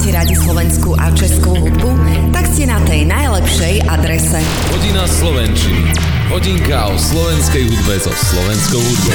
[0.00, 1.92] Máte radi slovenskú a českú hudbu?
[2.32, 4.40] Tak ste na tej najlepšej adrese.
[4.72, 5.92] Hodina Slovenčiny.
[6.32, 9.12] Hodinka o slovenskej hudbe so slovenskou hudbou.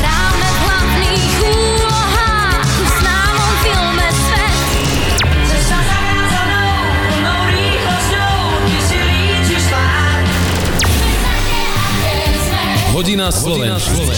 [0.00, 4.56] Hráme v hlavných úlohách známom filme Svet.
[12.96, 14.16] Hodina Slovenčiny.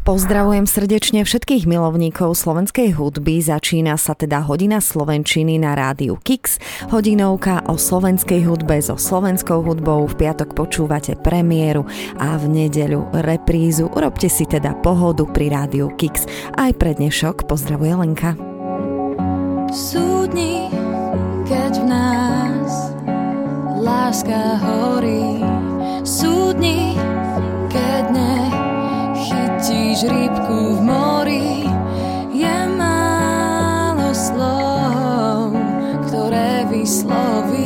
[0.00, 3.44] Pozdravujem srdečne všetkých milovníkov slovenskej hudby.
[3.44, 6.56] Začína sa teda hodina Slovenčiny na rádiu Kix.
[6.88, 10.08] Hodinovka o slovenskej hudbe so slovenskou hudbou.
[10.08, 11.84] V piatok počúvate premiéru
[12.16, 13.92] a v nedeľu reprízu.
[13.92, 16.24] Urobte si teda pohodu pri rádiu Kix.
[16.56, 18.40] Aj pre dnešok pozdravuje Lenka.
[19.68, 20.72] Sú dni,
[21.44, 22.72] keď v nás
[23.84, 25.49] láska horí.
[30.00, 31.48] Nechytíš rybku v mori.
[32.32, 35.52] Je málo slov,
[36.08, 37.59] ktoré vyslovíš.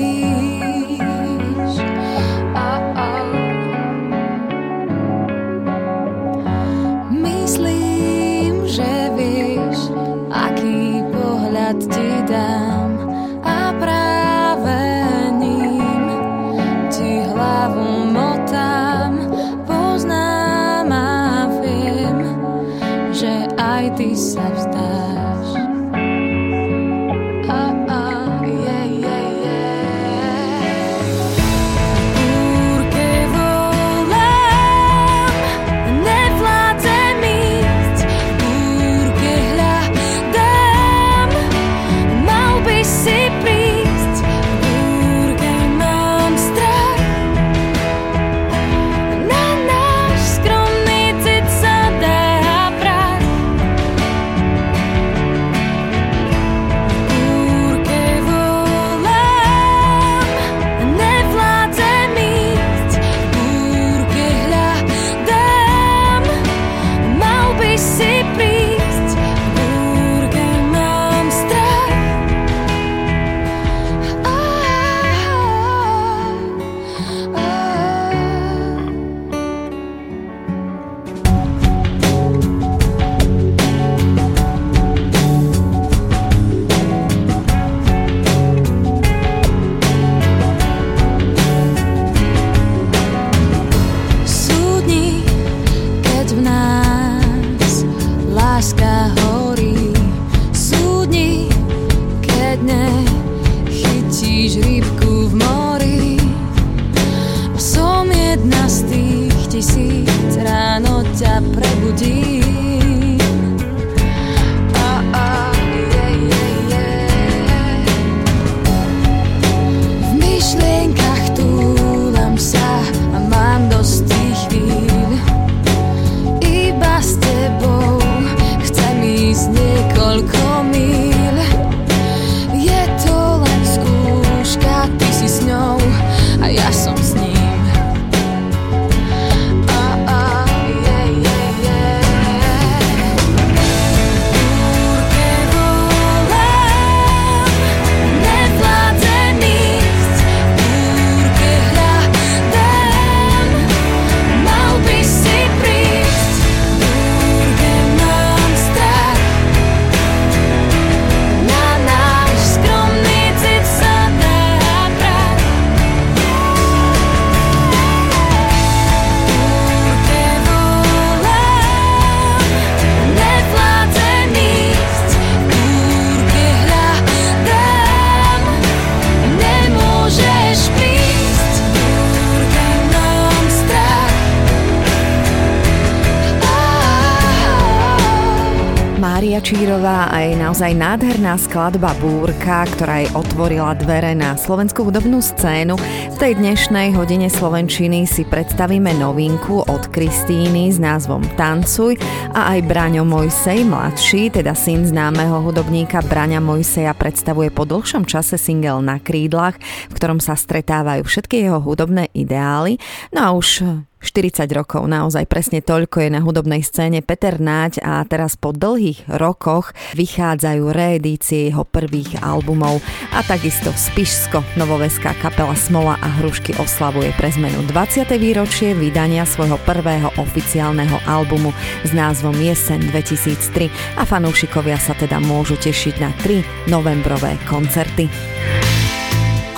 [189.44, 195.76] Čírová a jej naozaj nádherná skladba Búrka, ktorá jej otvorila dvere na slovenskú hudobnú scénu.
[196.24, 202.00] Tej dnešnej hodine Slovenčiny si predstavíme novinku od Kristíny s názvom Tancuj
[202.32, 208.40] a aj Braňo Mojsej, mladší, teda syn známeho hudobníka Braňa Mojseja predstavuje po dlhšom čase
[208.40, 209.60] single Na krídlach,
[209.92, 212.80] v ktorom sa stretávajú všetky jeho hudobné ideály.
[213.12, 213.60] No a už
[214.04, 219.08] 40 rokov, naozaj presne toľko je na hudobnej scéne Peter Náď a teraz po dlhých
[219.08, 222.84] rokoch vychádzajú reedície jeho prvých albumov
[223.16, 228.06] a takisto Spišsko, novoveská kapela Smola a Hrušky oslavuje pre zmenu 20.
[228.14, 231.50] výročie vydania svojho prvého oficiálneho albumu
[231.82, 238.06] s názvom Jesen 2003 a fanúšikovia sa teda môžu tešiť na tri novembrové koncerty.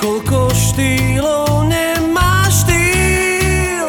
[0.00, 3.86] Koľko štýlov nemá štýl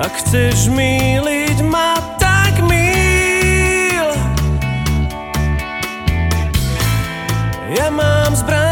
[0.00, 4.08] Ak chceš míliť ma, tak míl
[7.74, 8.71] Ja mám zbraň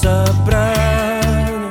[0.00, 1.68] sa bráň.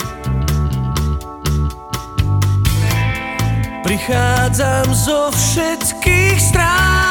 [3.81, 7.08] Prichádzam zo všetkých strán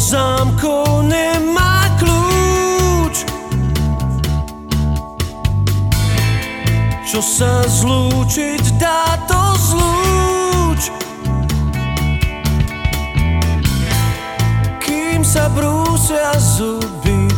[0.00, 3.28] Zámkov nemá kľúč.
[7.04, 10.82] Čo sa zlúčiť dá to zlúč.
[14.80, 17.28] Kým sa brúsia zuby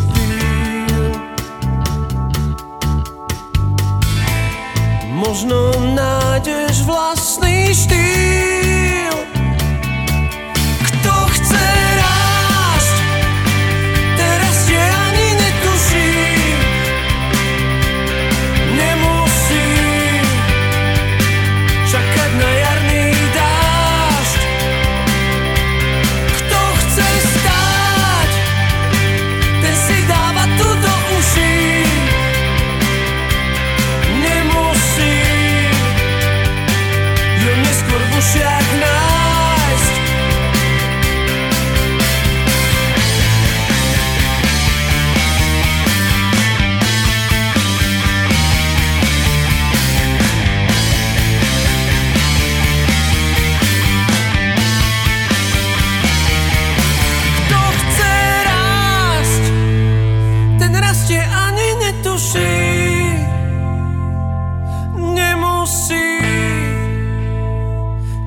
[5.23, 8.82] Možno nájdeš vlastný štýl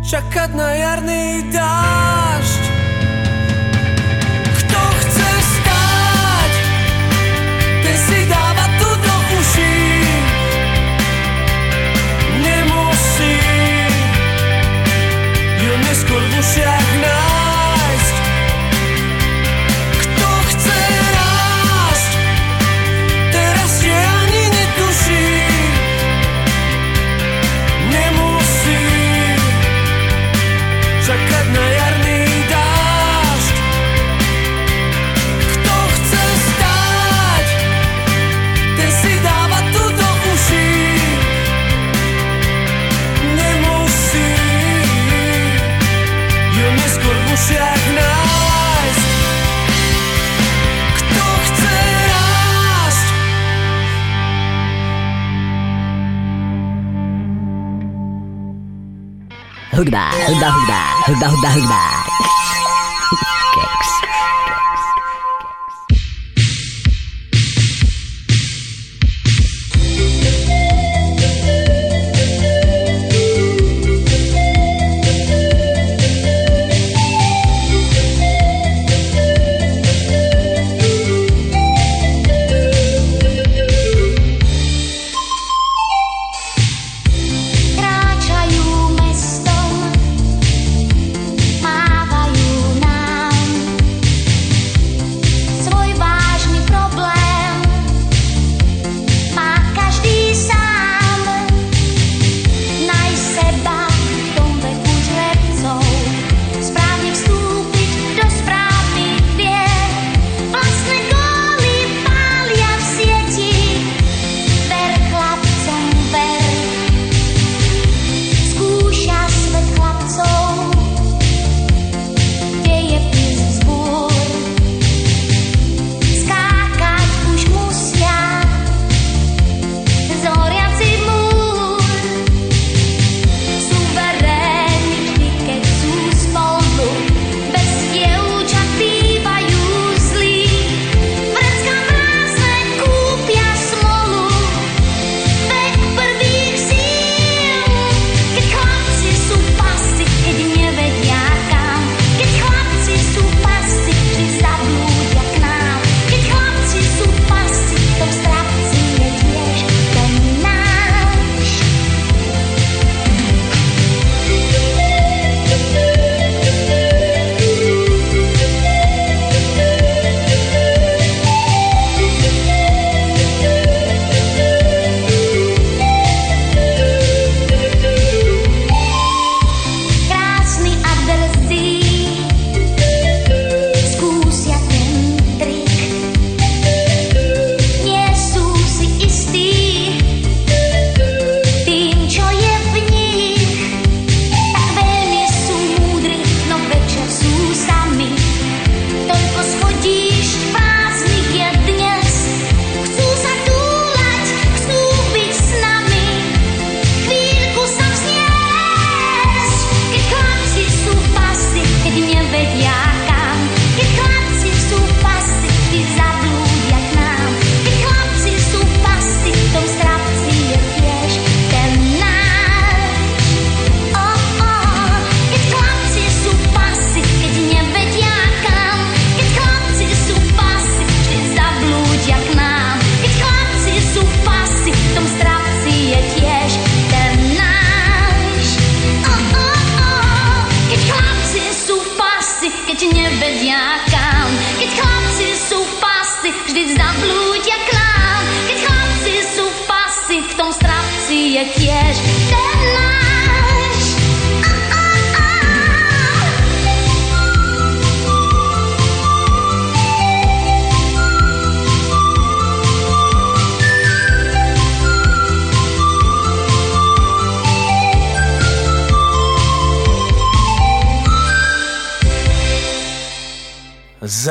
[0.06, 2.64] čakať na jarný dážď.
[4.54, 6.54] Kto chce stáť,
[7.82, 9.82] ten si dáva tu do uší.
[12.46, 13.38] Nemusí
[15.66, 16.34] ju neskôr v
[59.76, 62.05] Hudba, hudba, hudba, hudba, hudba, hudba.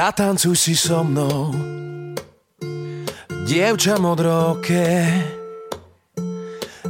[0.04, 1.49] Zatancuj si so mnou
[3.49, 5.00] Dievča modroké.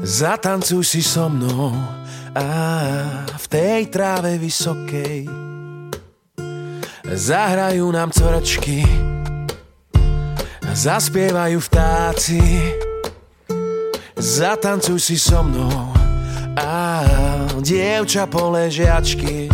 [0.02, 1.70] Zatancuj si so mnou
[2.34, 2.46] a
[3.38, 5.30] v tej tráve vysokej
[7.06, 8.82] Zahrajú nám cvrčky
[10.74, 12.42] Zaspievajú vtáci.
[14.18, 15.70] Zatancuj si so mnou
[16.58, 17.06] a
[17.62, 19.53] dievča poležiačky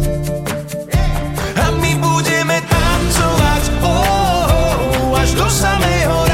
[5.21, 6.30] oh, až do samého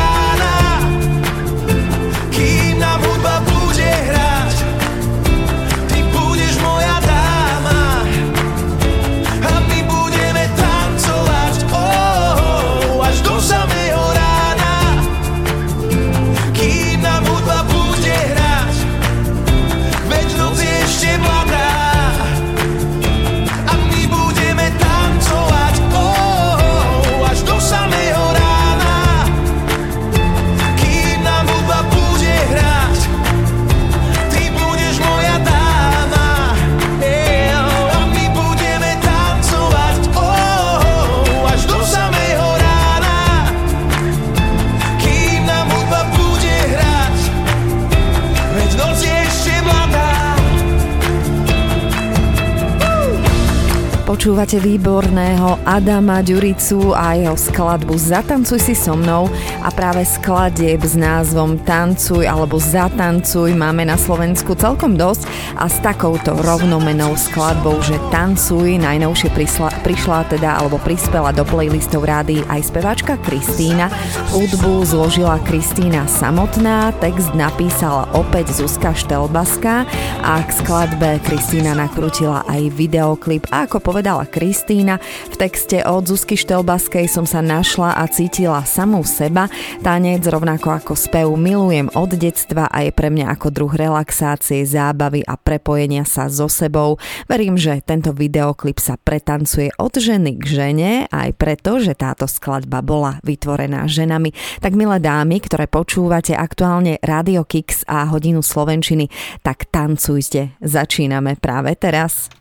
[54.28, 59.32] Počúvate výborného Adama Ďuricu a jeho skladbu Zatancuj si so mnou.
[59.64, 65.32] A práve skladieb s názvom Tancuj alebo Zatancuj máme na Slovensku celkom dosť.
[65.56, 72.04] A s takouto rovnomenou skladbou, že Tancuj najnovšie prišla, prišla teda alebo prispela do playlistov
[72.04, 73.88] rády aj speváčka Kristína.
[74.36, 79.88] Hudbu zložila Kristína samotná, text napísala opäť Zuzka Štelbaská
[80.28, 85.00] a k skladbe Kristína nakrutila aj videoklip a ako povedala Kristína,
[85.32, 89.48] v texte od Zuzky Štelbaskej som sa našla a cítila samú seba.
[89.88, 95.24] Tanec rovnako ako spev milujem od detstva a je pre mňa ako druh relaxácie, zábavy
[95.24, 97.00] a prepojenia sa so sebou.
[97.32, 102.82] Verím, že tento videoklip sa pretancuje od ženy k žene, aj preto, že táto skladba
[102.82, 104.34] bola vytvorená ženami.
[104.58, 109.08] Tak milé dámy, ktoré počúvate aktuálne Radio Kix a hodinu Slovenčiny,
[109.46, 110.58] tak tancujte.
[110.60, 112.34] Začíname práve teraz.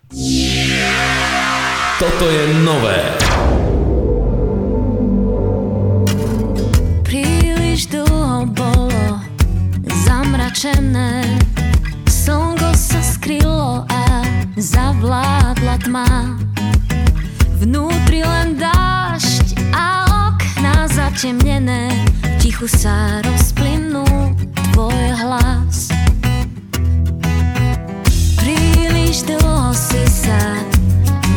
[2.01, 3.01] Toto je nové.
[7.05, 9.21] Príliš dlho bolo
[10.09, 11.25] zamračené
[12.09, 14.03] Slnko sa skrylo a
[14.59, 16.09] zavládla tma
[17.57, 21.89] Vnútri len dážď a okná zatemnené.
[22.37, 24.05] Tichu sa rozplynú
[24.77, 25.89] tvoj hlas.
[28.37, 30.37] Príliš dlho si sa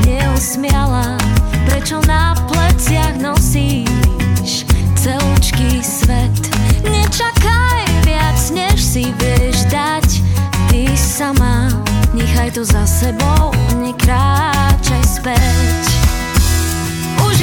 [0.03, 1.15] neusmiala.
[1.63, 4.67] Prečo na pleciach nosíš
[4.99, 6.35] celúčký svet?
[6.83, 10.19] Nečakaj viac, než si vieš dať.
[10.67, 11.71] Ty sama,
[12.11, 15.88] nechaj to za sebou, nekráčaj späť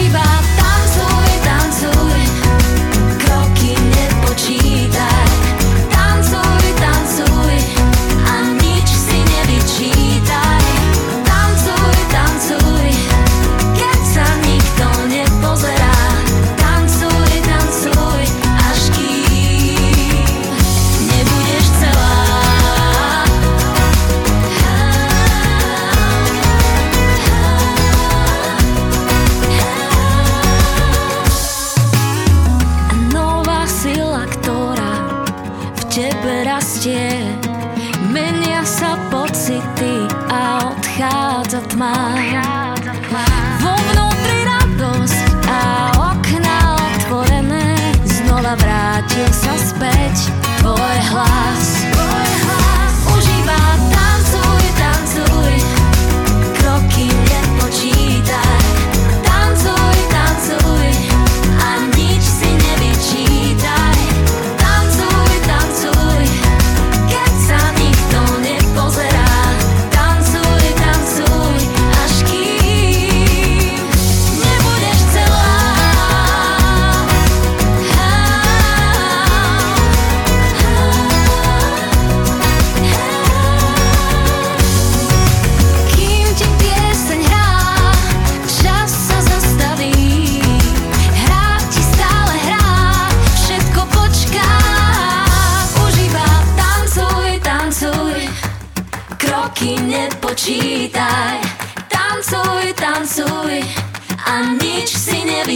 [0.06, 0.55] Už iba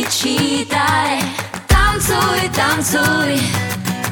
[0.08, 1.20] si nevyčítaj.
[1.68, 3.36] Tancuj, tancuj,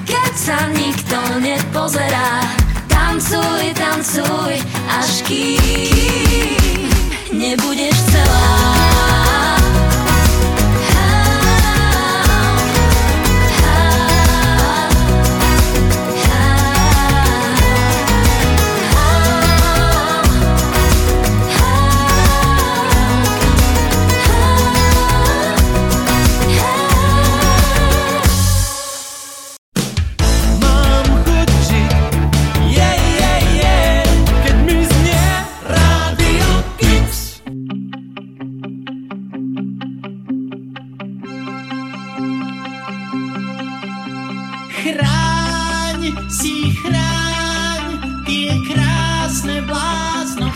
[0.05, 2.45] keď sa nikto nepozerá.
[2.89, 4.55] Tancuj, tancuj,
[4.89, 6.85] až kým
[7.33, 8.78] nebudeš celá.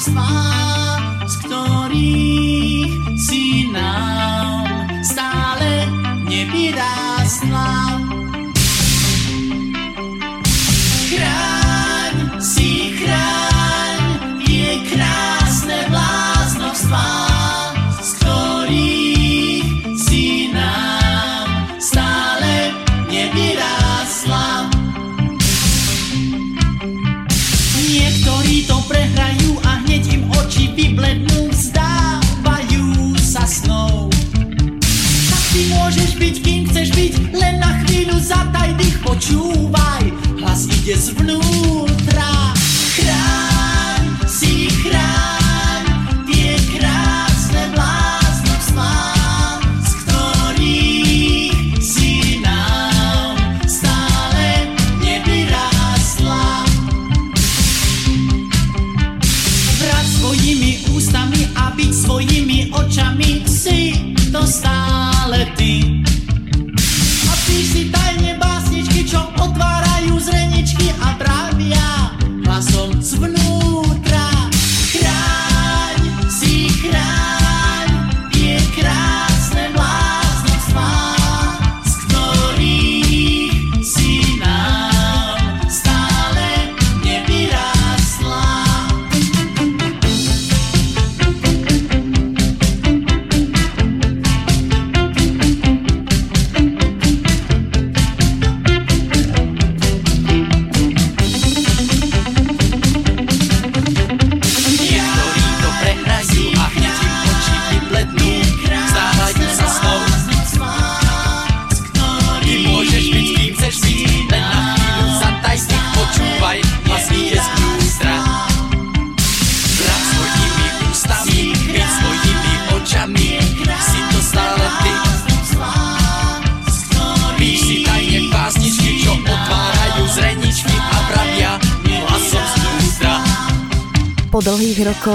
[0.02, 4.11] Bláznovstvá, z ktorých si nám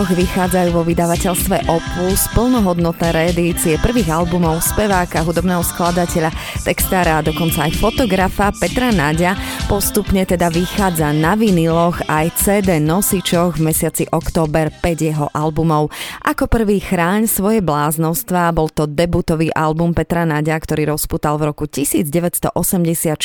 [0.07, 6.31] rokoch vychádzajú vo vydavateľstve Opus plnohodnotné reedície prvých albumov speváka, hudobného skladateľa,
[6.63, 9.35] textára a dokonca aj fotografa Petra Náďa.
[9.67, 15.91] Postupne teda vychádza na viniloch aj CD nosičoch v mesiaci október 5 jeho albumov.
[16.27, 21.71] Ako prvý chráň svoje bláznostva bol to debutový album Petra Náďa, ktorý rozputal v roku
[21.71, 23.15] 1984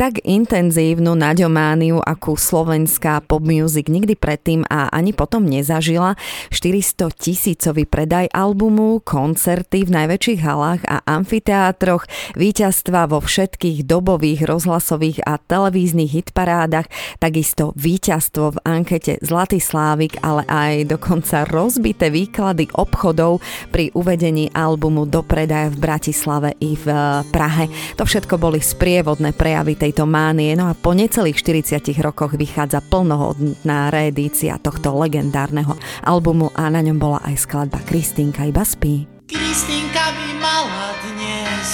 [0.00, 6.16] tak intenzívnu naďomániu, akú slovenská pop music nikdy predtým a ani potom nezažila.
[6.48, 12.08] 400 tisícový predaj albumu, koncerty v najväčších halách a amfiteátroch,
[12.40, 16.88] víťazstva vo všetkých dobových rozhlasových a televíznych hitparádach,
[17.20, 23.42] takisto víťazstvo v ankete Zlatý Slávik, ale aj dokonca rozbité výklady obchodov
[23.74, 27.66] pri uvedení albumu do predaja v Bratislave i v eh, Prahe.
[27.98, 33.90] To všetko boli sprievodné prejavy tejto mánie, no a po necelých 40 rokoch vychádza plnohodnotná
[33.90, 35.74] reedícia tohto legendárneho
[36.06, 39.10] albumu a na ňom bola aj skladba Kristínka iba spí.
[39.26, 41.68] Kristýnka by mala dnes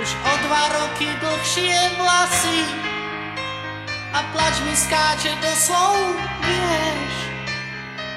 [0.00, 2.60] už o dva roky dlhšie vlasy
[4.16, 5.98] a plač mi skáče do slov,
[6.40, 7.35] vieš,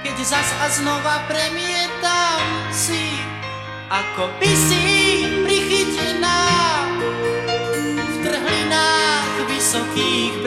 [0.10, 2.42] keď zas a znova premietam
[2.74, 3.14] si,
[3.94, 4.82] ako by si
[5.46, 6.42] prichytená
[7.94, 10.39] v trhlinách vysokých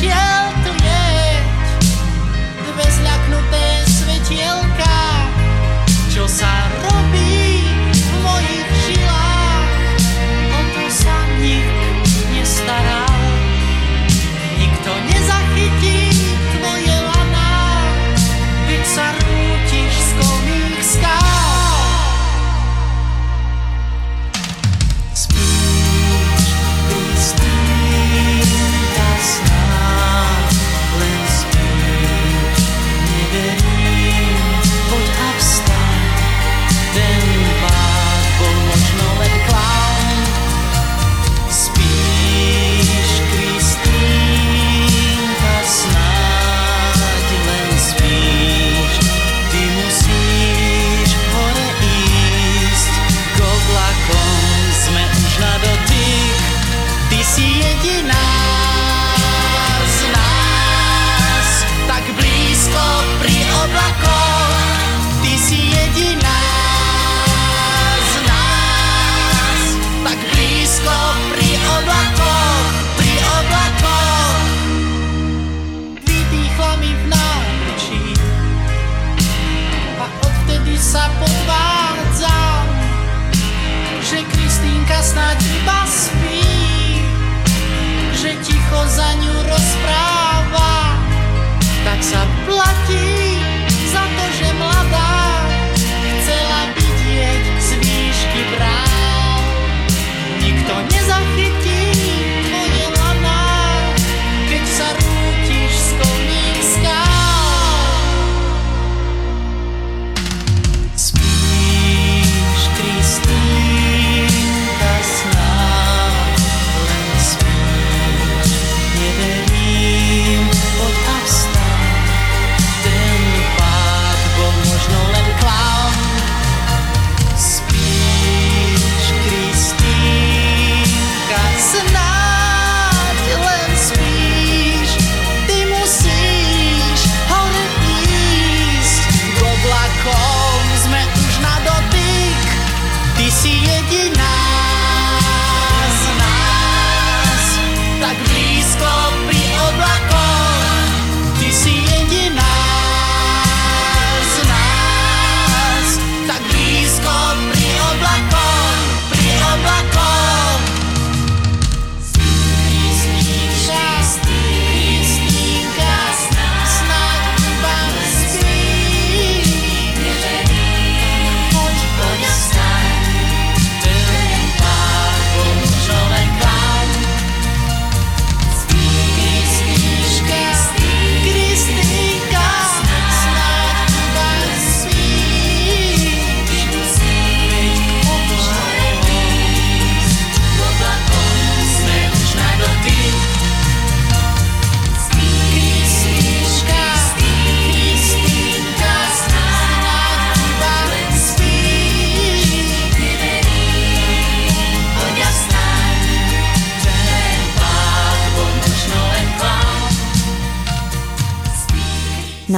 [0.00, 0.47] show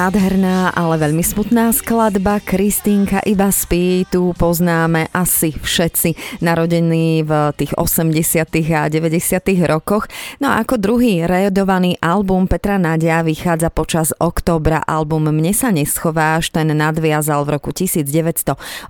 [0.00, 7.76] Nádherná, ale veľmi smutná skladba Kristínka iba spí, tu poznáme asi všetci narodení v tých
[7.76, 8.48] 80.
[8.80, 9.20] a 90.
[9.68, 10.08] rokoch.
[10.40, 16.48] No a ako druhý reodovaný album Petra Nadia vychádza počas októbra album Mne sa neschováš,
[16.48, 18.88] ten nadviazal v roku 1985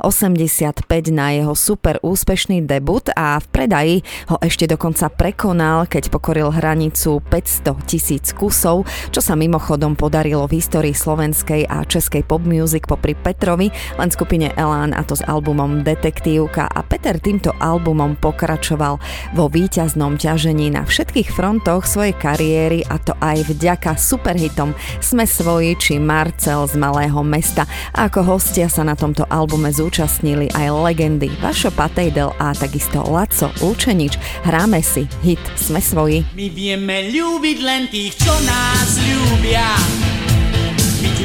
[1.10, 3.96] na jeho super úspešný debut a v predaji
[4.30, 10.62] ho ešte dokonca prekonal, keď pokoril hranicu 500 tisíc kusov, čo sa mimochodom podarilo v
[10.62, 15.80] histórii slovenskej a českej pop music popri Petrovi, len skupine Elán a to s albumom
[15.80, 19.00] Detektívka a Peter týmto albumom pokračoval
[19.32, 25.72] vo víťaznom ťažení na všetkých frontoch svojej kariéry a to aj vďaka superhitom Sme svoji
[25.80, 27.64] či Marcel z Malého mesta.
[27.96, 33.54] A ako hostia sa na tomto albume zúčastnili aj legendy Vašo Patejdel a takisto Laco
[33.62, 34.18] Lučenič.
[34.42, 36.26] Hráme si hit Sme svoji.
[36.34, 39.62] My vieme ľúbiť len tých, čo nás ľúbia.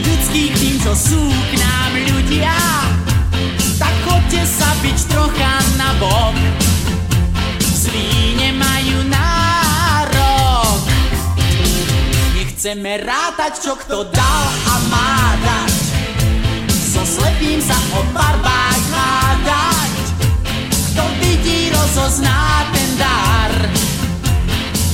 [0.04, 2.58] Ľudských tým, čo sú k nám ľudia.
[3.80, 6.36] Tak chodte sa byť trocha na bok.
[7.64, 10.82] Zlí nemajú nárok.
[12.36, 15.76] Nechceme rátať, čo kto dal a má dať.
[16.74, 19.94] So slepým sa o barbách hádať.
[20.92, 23.54] Kto vidí, rozozná ten dar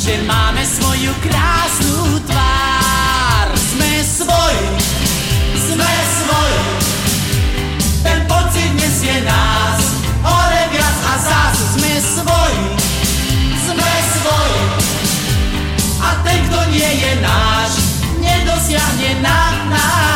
[0.01, 2.60] že máme svoju krásnu tvár.
[4.21, 4.65] Svoji,
[5.57, 6.61] sme svoji,
[8.05, 12.61] ten pocit nesie nás, hore viac a zás sme svoji,
[13.65, 14.61] sme svoji.
[16.05, 17.71] A ten, kto nie je náš,
[18.21, 19.39] nedosiahne na
[19.73, 20.10] nás.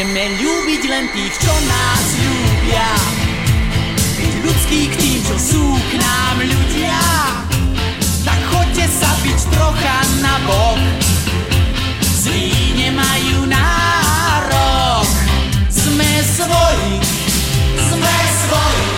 [0.00, 2.88] Vieme ľúbiť len tých, čo nás ľúbia.
[4.16, 7.04] Byť ľudský k tým, čo sú k nám ľudia.
[8.24, 10.80] Tak chodte sa byť trocha na bok.
[12.16, 15.04] Zlí nemajú nárok.
[15.68, 16.96] Sme svoji,
[17.76, 18.88] sme svoji.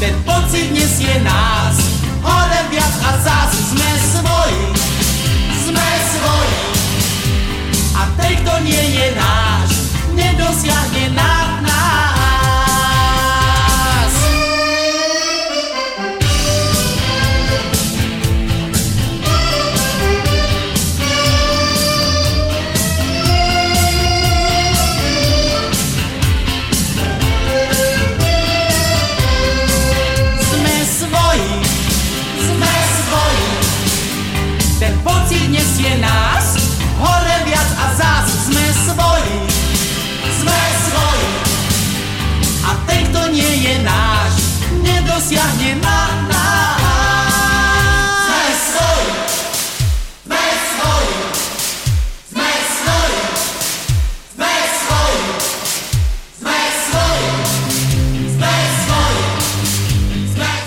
[0.00, 1.76] Ten pocit nesie nás.
[2.24, 4.60] Hore viac a zás sme svoji,
[5.68, 6.60] sme svoji.
[7.92, 9.45] A ten, kto nie je náš,
[10.56, 11.35] nedosiahne nad nás.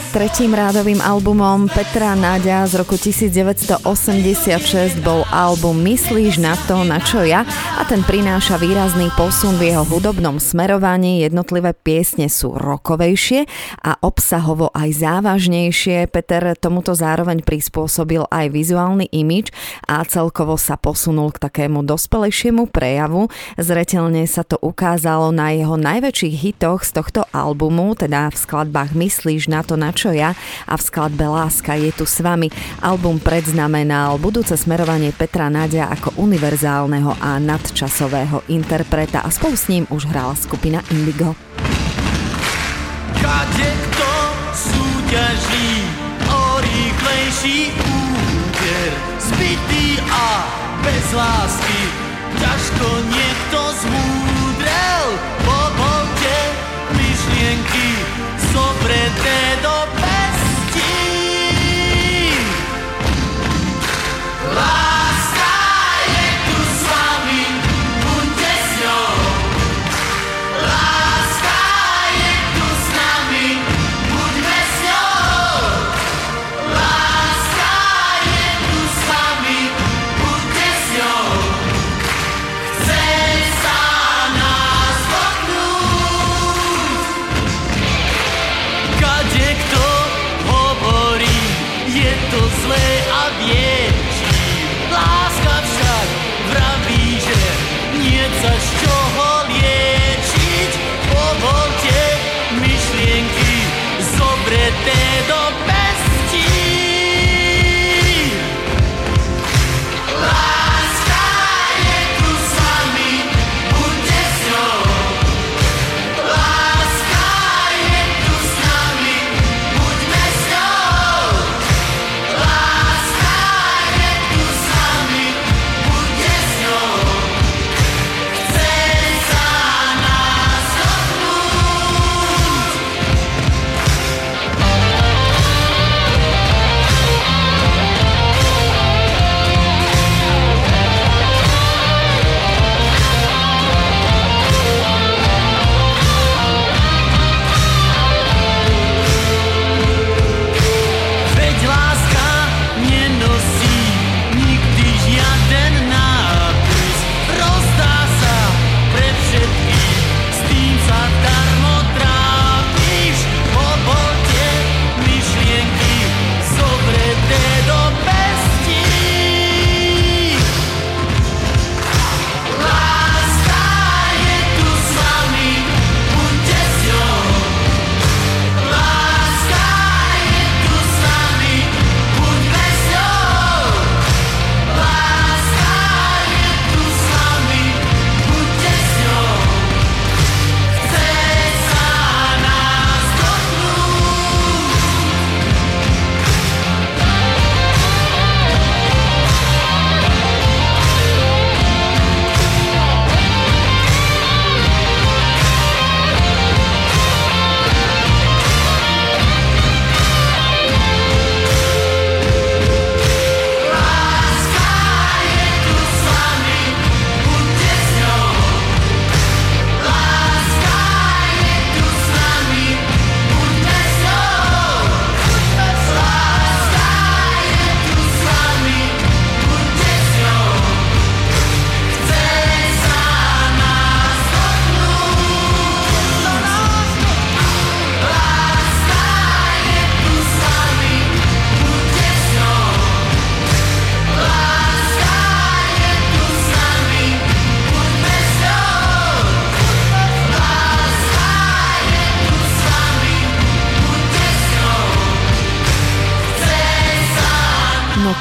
[0.10, 3.86] Tretím rádovým albumom Petra Náďa z roku 1986
[5.06, 7.46] bol album Myslíš na to, na čo ja
[7.78, 11.22] a ten prináša výrazný posun v jeho hudobnom smerovaní.
[11.22, 13.46] Jednotlivé piesne sú rokovejšie
[13.86, 16.10] a obsahovo aj závažnejšie.
[16.10, 19.54] Peter tomuto zároveň prispôsobil aj vizuálny imič
[19.86, 23.30] a celkovo sa posunul k takému dospelejšiemu prejavu.
[23.62, 29.46] Zretelne sa to ukázalo na jeho najväčších hitoch z tohto albumu, teda v skladbách Myslíš
[29.54, 30.32] na to, na čo ja
[30.64, 32.48] a v skladbe Láska je tu s vami.
[32.80, 39.84] Album predznamenal budúce smerovanie Petra Nadia ako univerzálneho a nadčasového interpreta a spolu s ním
[39.92, 41.36] už hrala skupina Indigo.
[43.20, 44.14] Kade kto
[44.56, 45.84] súťaží
[46.32, 50.28] o rýchlejší úder Zbytý a
[50.80, 51.82] bez lásky
[52.40, 55.06] ťažko niekto zmúdrel
[58.90, 59.12] siempre
[59.62, 59.99] te.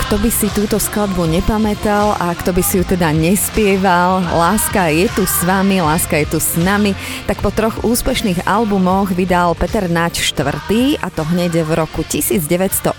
[0.09, 5.05] Kto by si túto skladbu nepamätal a kto by si ju teda nespieval, Láska je
[5.13, 6.97] tu s vami, Láska je tu s nami,
[7.29, 12.97] tak po troch úspešných albumoch vydal Peter Naď štvrtý a to hneď v roku 1987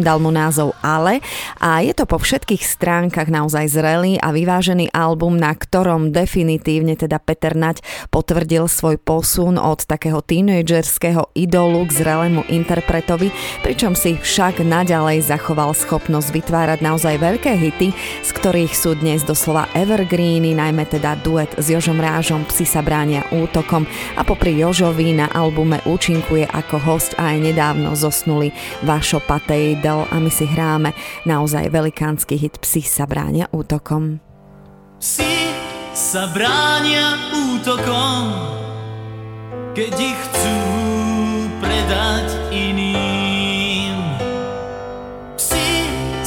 [0.00, 1.20] dal mu názov Ale.
[1.60, 7.20] A je to po všetkých stránkach naozaj zrelý a vyvážený album, na ktorom definitívne teda
[7.20, 13.28] Peter Naď potvrdil svoj posun od takého tínedžerského idolu k zrelému interpretovi,
[13.60, 17.90] pričom si však naďalej zachoval schopnosť vytvárať naozaj veľké hity,
[18.22, 23.26] z ktorých sú dnes doslova evergreeny, najmä teda duet s Jožom Rážom Psi sa bránia
[23.34, 23.82] útokom
[24.14, 28.54] a popri Jožovi na albume účinkuje ako host aj nedávno zosnuli
[28.86, 30.94] Vašo Patejdel a my si hráme
[31.26, 34.22] naozaj velikánsky hit Psi sa bránia útokom.
[35.02, 35.34] Psi
[35.92, 38.22] sa bránia útokom,
[39.74, 40.56] keď ich chcú
[41.60, 42.41] predať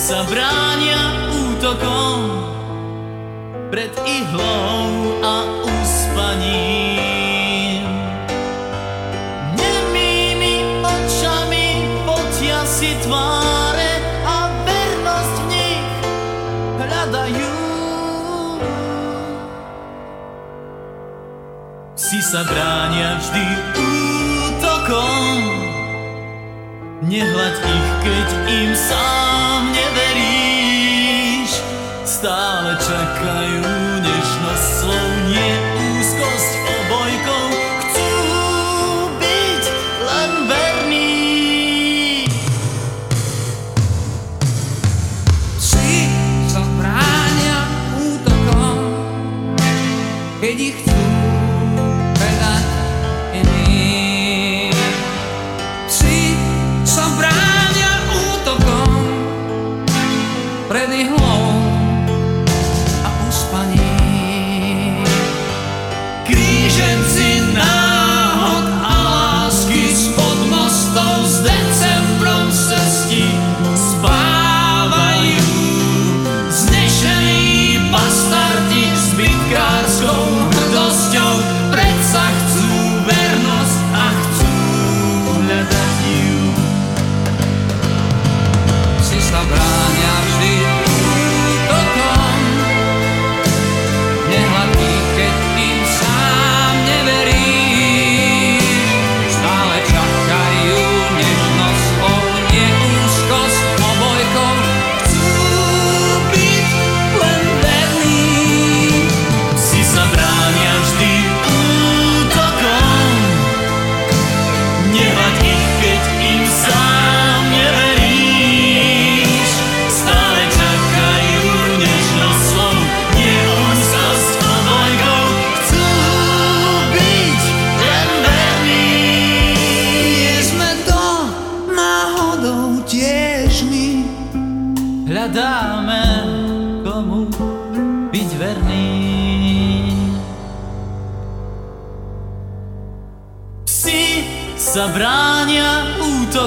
[0.05, 1.01] sa bránia
[1.33, 2.29] útokom
[3.73, 7.09] pred ihlou a úspaním.
[9.57, 13.97] Nemými očami potia si tváre
[14.29, 15.89] a vernosť v nich
[16.85, 17.57] hľadajú.
[21.97, 23.45] Si sa bránia vždy
[24.53, 25.54] útokom
[27.03, 31.51] Nehľaď ich, keď im sám neveríš.
[32.07, 33.84] Stále čakajú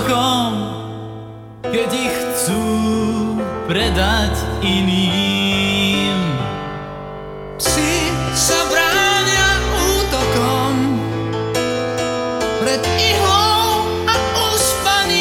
[0.08, 0.52] útokom,
[1.68, 2.64] keď ich chcú
[3.68, 4.32] predať
[4.64, 6.16] iným.
[7.60, 10.96] Psi sa bránia útokom
[12.64, 14.16] pred ihlou a
[14.48, 15.12] uspaním.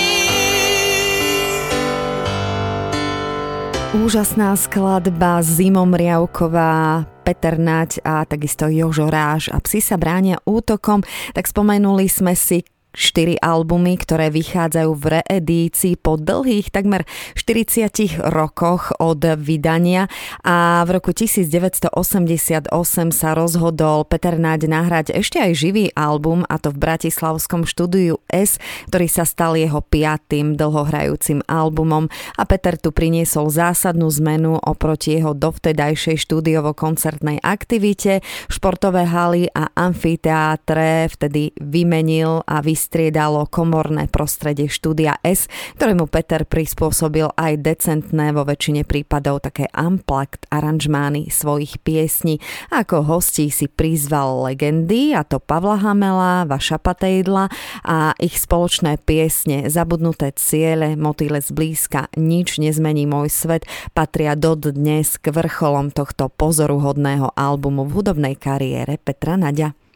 [4.07, 11.03] Úžasná skladba Zimom Riavková, Peter Nať a takisto Jožo Ráž a psi sa bránia útokom,
[11.35, 12.63] tak spomenuli sme si
[12.97, 17.05] štyri albumy, ktoré vychádzajú v reedícii po dlhých takmer
[17.37, 20.09] 40 rokoch od vydania
[20.41, 22.73] a v roku 1988
[23.13, 28.57] sa rozhodol Peter Naď nahrať ešte aj živý album a to v Bratislavskom štúdiu S,
[28.89, 35.37] ktorý sa stal jeho piatým dlhohrajúcim albumom a Peter tu priniesol zásadnú zmenu oproti jeho
[35.37, 38.25] dovtedajšej štúdiovo-koncertnej aktivite.
[38.49, 47.27] Športové haly a amfiteátre vtedy vymenil a vystriedalo komorné prostredie štúdia S, ktorému Peter prispôsobil
[47.35, 52.39] aj decentné vo väčšine prípadov také unplugged aranžmány svojich piesní.
[52.71, 57.51] Ako hostí si prizval legendy, a to Pavla Hamela, Vaša Patejdla
[57.83, 65.35] a ich spoločné piesne Zabudnuté ciele, Motýle zblízka, Nič nezmení môj svet patria dodnes k
[65.35, 69.86] vrcholom tohto pozoruhodného albumu v hudobnej kariére Petra Naďa.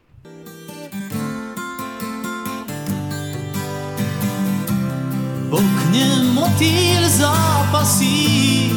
[5.52, 8.72] v okne motýl zápasí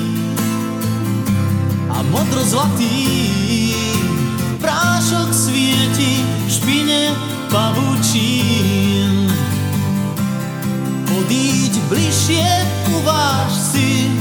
[1.87, 2.91] a modrozlatý
[4.59, 7.01] prášok svieti v špine
[7.47, 9.31] pavučín.
[11.07, 12.43] Podíď bližšie,
[12.99, 14.11] uváž si,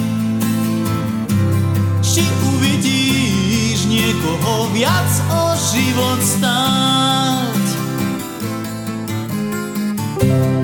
[2.06, 2.22] či
[2.54, 7.66] uvidíš niekoho viac o život stáť.
[10.24, 10.63] thank you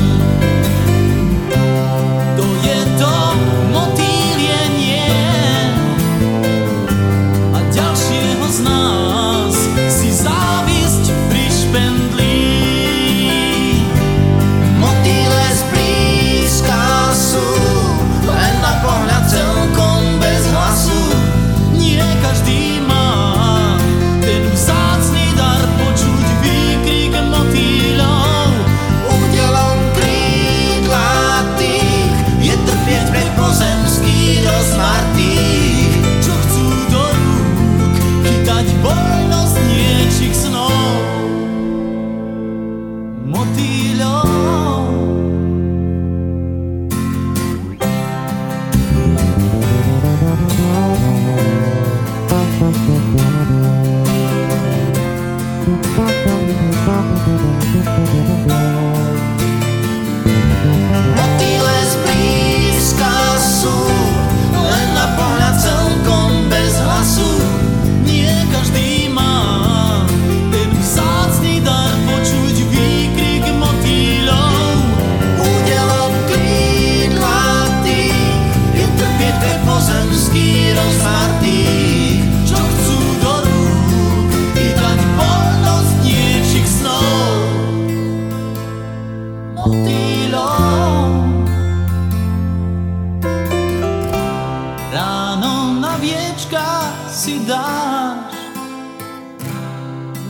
[97.21, 98.33] si dáš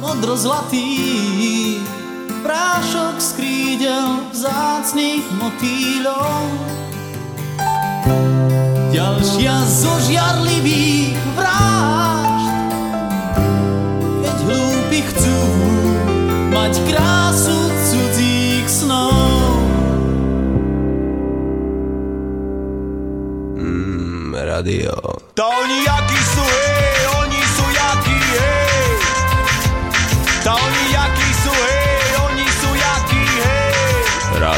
[0.03, 1.79] modrozlatý
[2.43, 6.43] prášok z krídel vzácných motýľov.
[8.91, 12.59] Ďalšia zo žiarlivých vražd,
[14.19, 15.39] keď hlúpi chcú
[16.51, 19.15] mať krásu cudzích snov.
[23.55, 24.91] Mm, radio.
[25.39, 26.20] To nejaký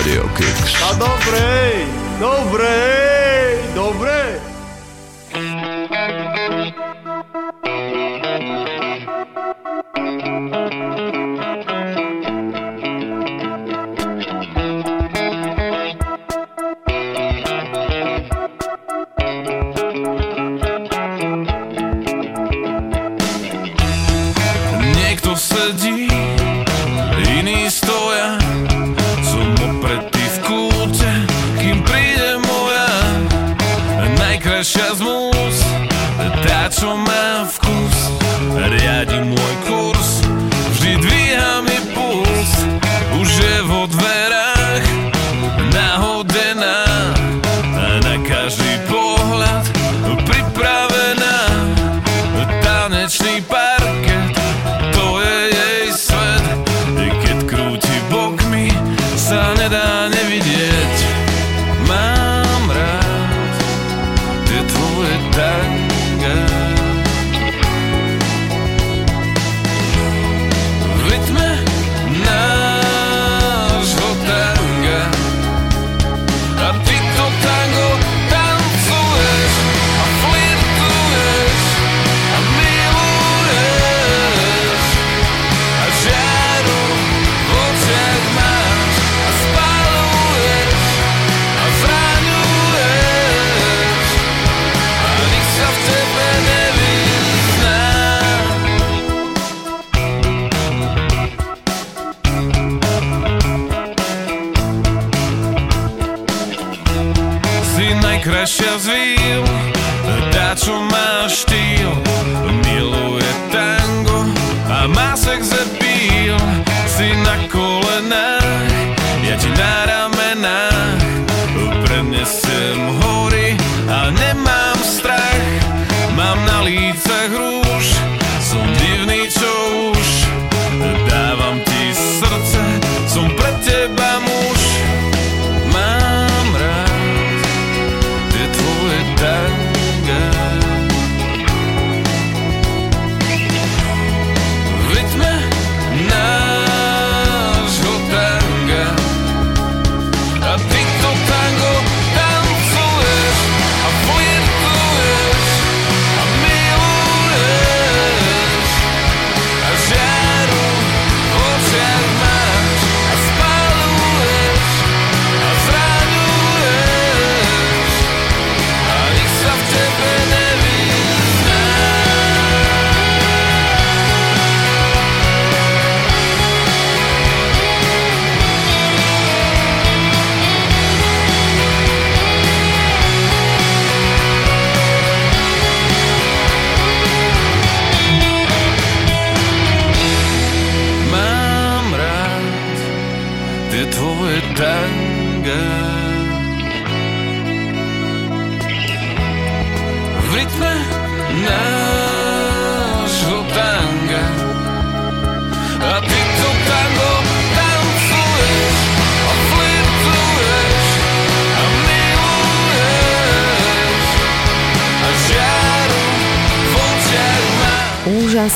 [0.03, 0.83] Radio Kicks.
[0.83, 1.87] A dobrei,
[2.19, 4.39] dobrei, dobrei.
[10.33, 10.72] dobrei.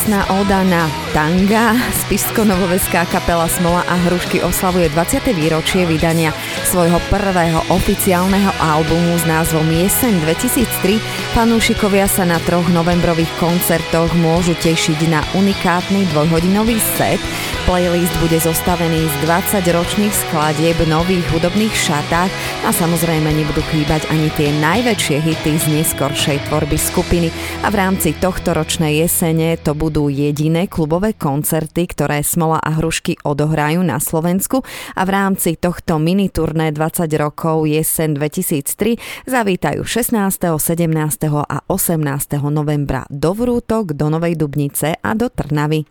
[0.07, 1.75] Krásna óda na tanga.
[1.91, 5.35] Spisko novoveská kapela Smola a Hrušky oslavuje 20.
[5.35, 6.31] výročie vydania
[6.63, 11.03] svojho prvého oficiálneho albumu s názvom Jesen 2003
[11.37, 17.21] Fanúšikovia sa na troch novembrových koncertoch môžu tešiť na unikátny dvojhodinový set.
[17.69, 19.15] Playlist bude zostavený z
[19.61, 22.31] 20 ročných skladieb nových hudobných šatách
[22.65, 27.29] a samozrejme nebudú chýbať ani tie najväčšie hity z neskoršej tvorby skupiny.
[27.61, 33.13] A v rámci tohto ročnej jesene to budú jediné klubové koncerty, ktoré Smola a Hrušky
[33.21, 34.65] odohrajú na Slovensku
[34.97, 40.17] a v rámci tohto miniturné 20 rokov jesen 2003 zavítajú 16.
[40.57, 42.49] 17 a 18.
[42.49, 45.85] novembra do Vrútok, do Novej Dubnice a do Trnavy.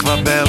[0.00, 0.39] Aquabel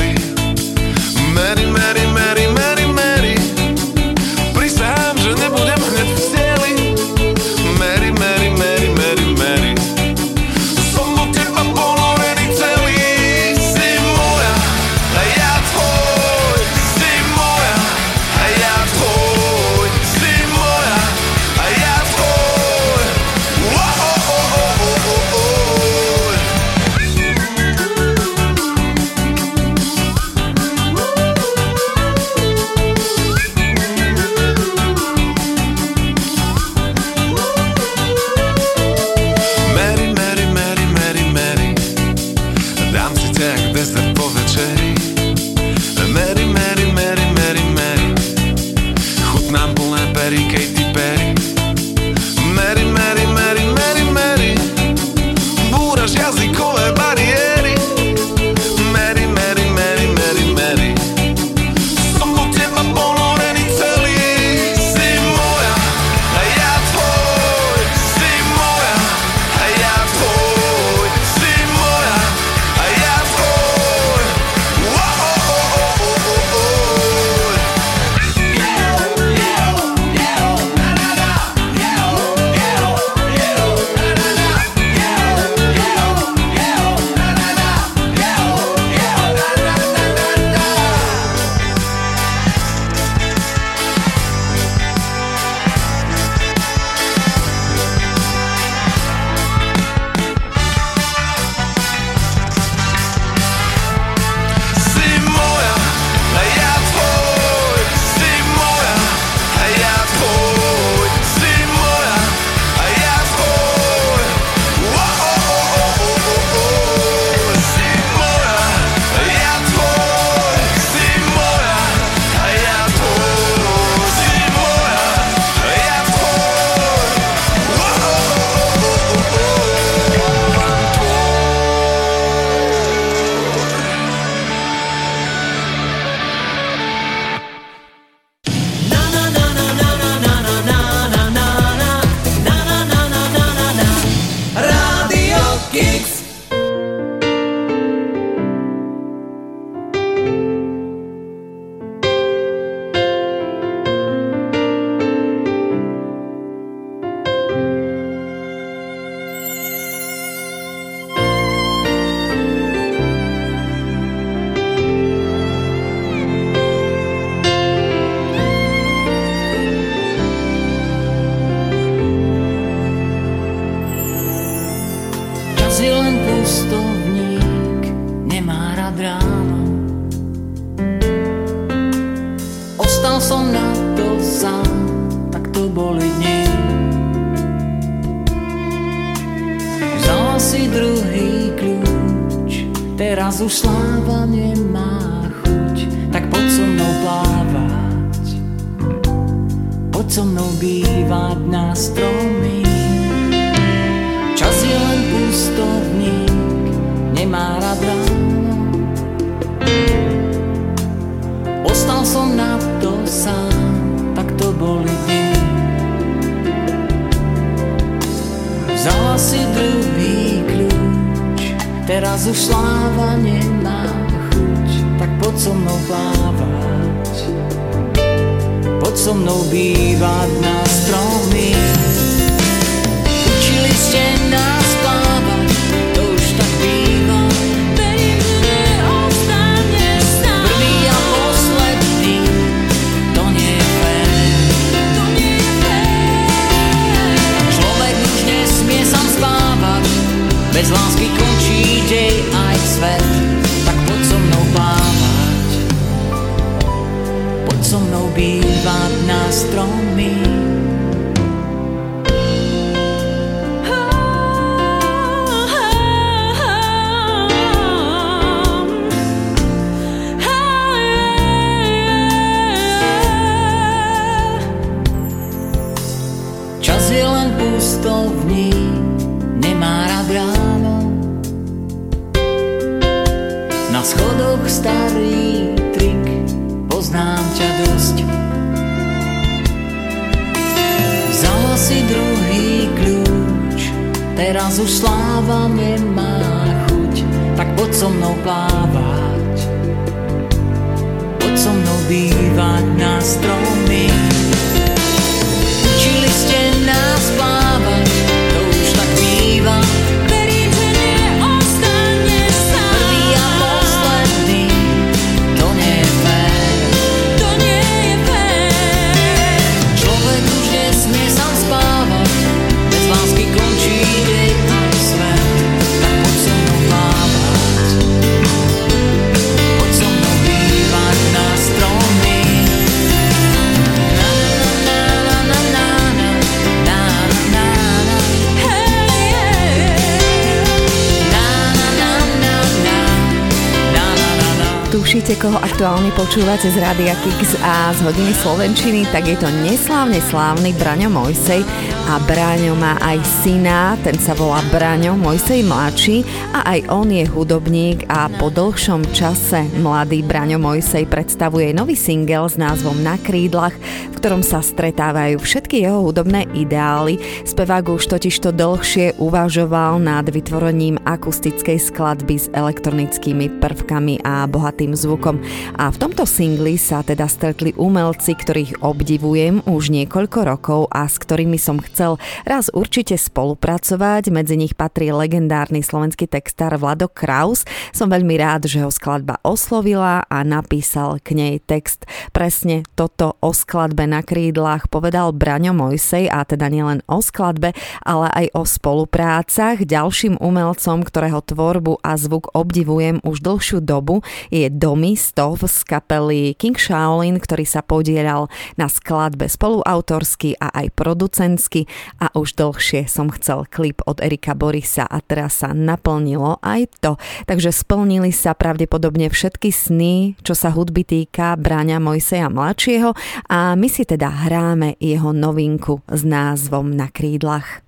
[346.01, 351.45] počúvate z Rádia Kix a z hodiny Slovenčiny, tak je to neslávne slávny Braňo Mojsej
[351.91, 357.03] a Braňo má aj syna, ten sa volá Braňo Mojsej mladší a aj on je
[357.03, 363.51] hudobník a po dlhšom čase mladý Braňo Mojsej predstavuje nový single s názvom Na krídlach,
[363.91, 366.95] v ktorom sa stretávajú všetky jeho hudobné ideály.
[367.27, 375.19] Spevák už totižto dlhšie uvažoval nad vytvorením akustickej skladby s elektronickými prvkami a bohatým zvukom.
[375.59, 380.95] A v tomto singli sa teda stretli umelci, ktorých obdivujem už niekoľko rokov a s
[380.95, 381.80] ktorými som chcel
[382.23, 384.13] raz určite spolupracovať.
[384.13, 387.41] Medzi nich patrí legendárny slovenský textár Vlado Kraus.
[387.73, 391.89] Som veľmi rád, že ho skladba oslovila a napísal k nej text.
[392.13, 398.07] Presne toto o skladbe na krídlach povedal Braňo Mojsej a teda nielen o skladbe, ale
[398.13, 399.65] aj o spoluprácach.
[399.65, 406.35] Ďalším umelcom, ktorého tvorbu a zvuk obdivujem už dlhšiu dobu, je Domi Stov z kapely
[406.35, 408.27] King Shaolin, ktorý sa podielal
[408.59, 414.85] na skladbe spoluautorsky a aj producentsky a už dlhšie som chcel klip od Erika Borisa
[414.85, 416.99] a teraz sa naplnilo aj to.
[417.29, 422.93] Takže splnili sa pravdepodobne všetky sny, čo sa hudby týka Bráňa Mojseja mladšieho
[423.31, 427.63] a my si teda hráme jeho novinku s názvom Na krídlach.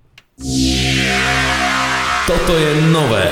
[2.24, 3.28] Toto je nové.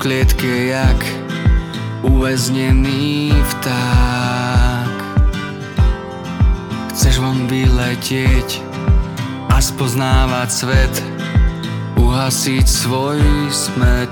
[0.00, 0.96] Klietke jak
[2.00, 4.96] uväznený vták.
[6.88, 8.64] Chceš von vyletieť
[9.52, 10.94] a spoznávať svet,
[12.00, 13.20] uhasiť svoj
[13.52, 14.08] smet.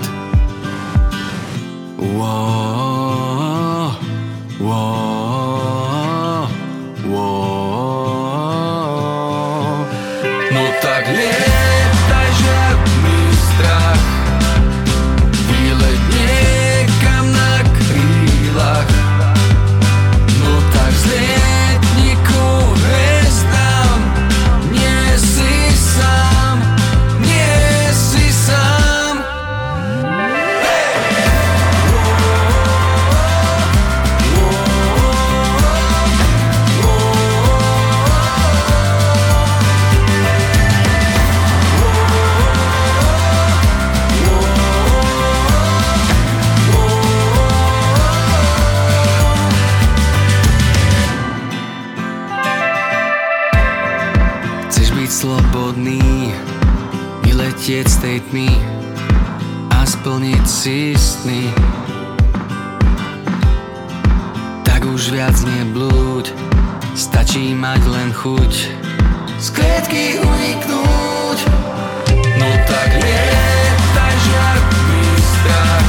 [1.97, 3.97] Wow,
[4.61, 5.28] wow,
[58.27, 58.51] tmy
[59.71, 61.47] a splniť si sny.
[64.67, 66.35] Tak už viac neblúď
[66.99, 68.53] Stačí mať len chuť.
[69.39, 71.39] Z klietky uniknúť.
[72.35, 75.88] No tak lietaj žiadny strach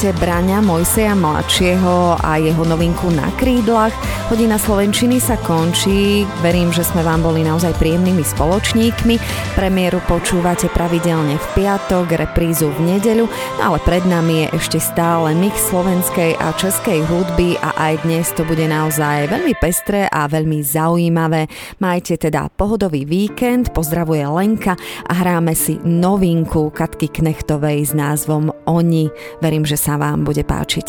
[0.00, 3.92] Počúvate Braňa Mojseja mladšieho a jeho novinku Na krídlach.
[4.32, 6.24] Hodina Slovenčiny sa končí.
[6.40, 9.20] Verím, že sme vám boli naozaj príjemnými spoločníkmi.
[9.60, 13.28] Premiéru počúvate pravidelne v piatok, reprízu v nedeľu,
[13.60, 18.48] ale pred nami je ešte stále mix slovenskej a českej hudby a aj dnes to
[18.48, 21.44] bude naozaj veľmi pestré a veľmi zaujímavé.
[21.76, 29.12] Majte teda pohodový víkend, pozdravuje Lenka a hráme si novinku Katky Knechtovej s názvom Oni.
[29.44, 30.88] Verím, že sa vám bude páčiť.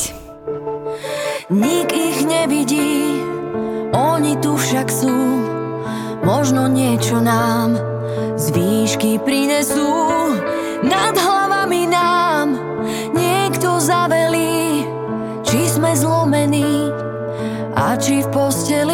[1.51, 3.21] Nik ich nevidí,
[3.95, 5.17] oni tu však sú.
[6.21, 7.75] Možno niečo nám
[8.37, 9.89] z výšky prinesú.
[10.81, 12.57] Nad hlavami nám
[13.13, 14.85] niekto zavelí,
[15.45, 16.89] či sme zlomení
[17.77, 18.90] a či v posteli.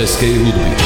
[0.00, 0.79] Francesca e Ludwig.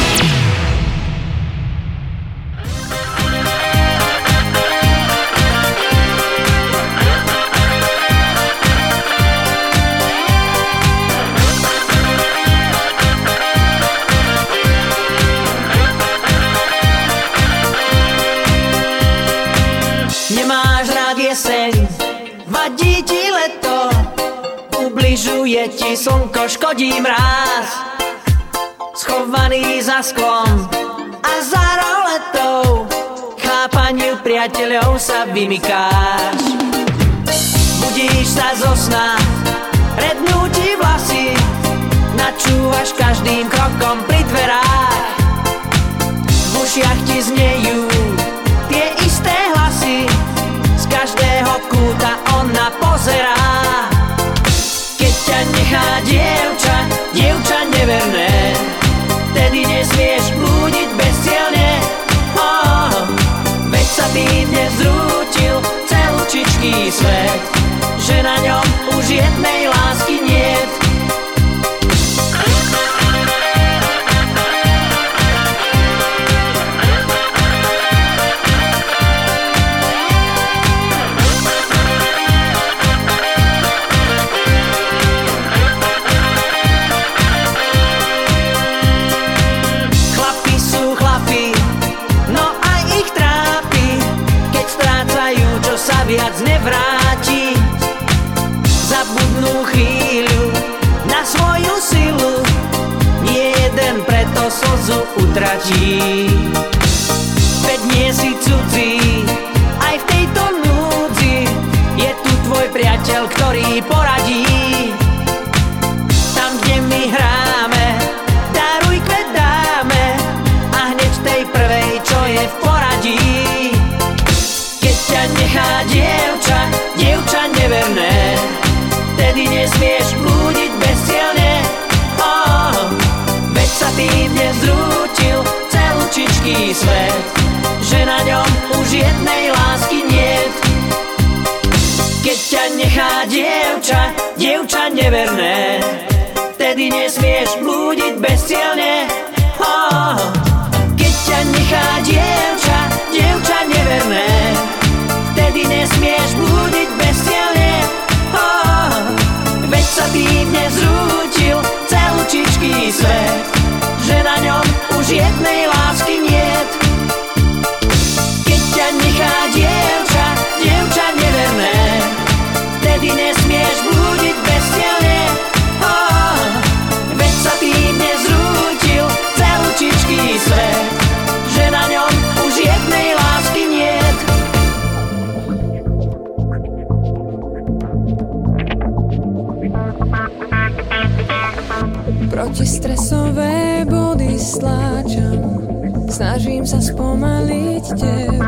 [192.44, 195.64] Protistresové body stláčam,
[196.12, 198.44] snažím sa spomaliť teb.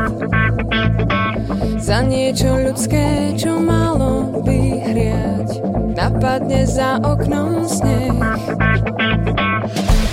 [1.81, 5.65] Za niečo ľudské, čo malo vyhriať,
[5.97, 8.21] napadne za oknom sneh.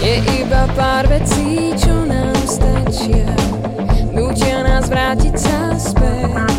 [0.00, 3.28] Je iba pár vecí, čo nám stačia,
[4.16, 6.56] nutia nás vrátiť sa späť.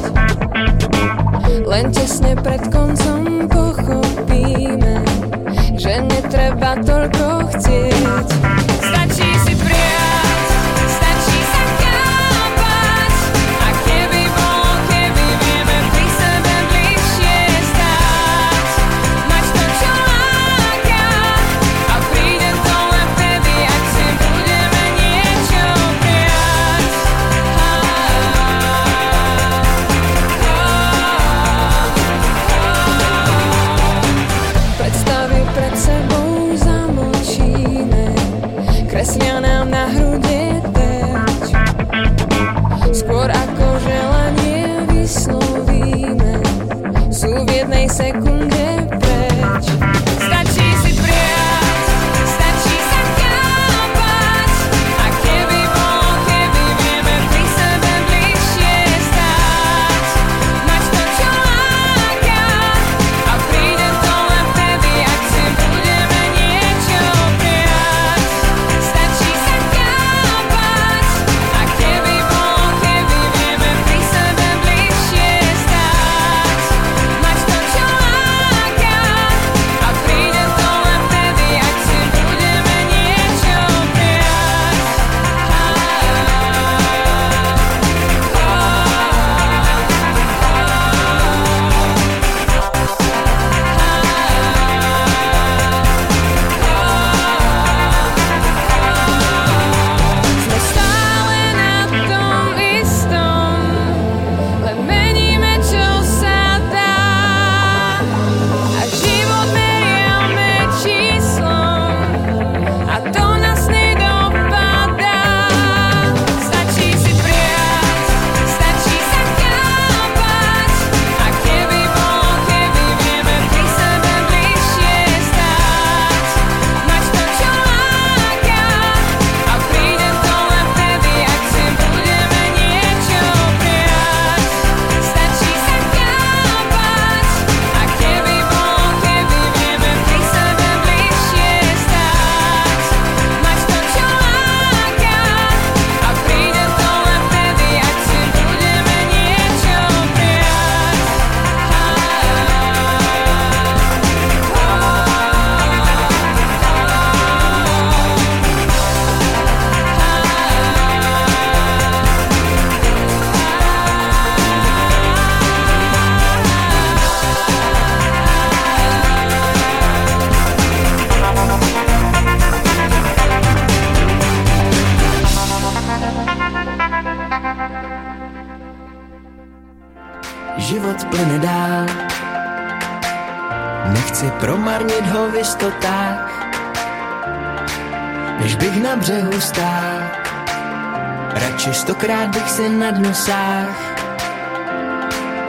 [1.66, 5.05] Len tesne pred koncom pochopíme,
[5.76, 8.65] že netreba toľko chcieť.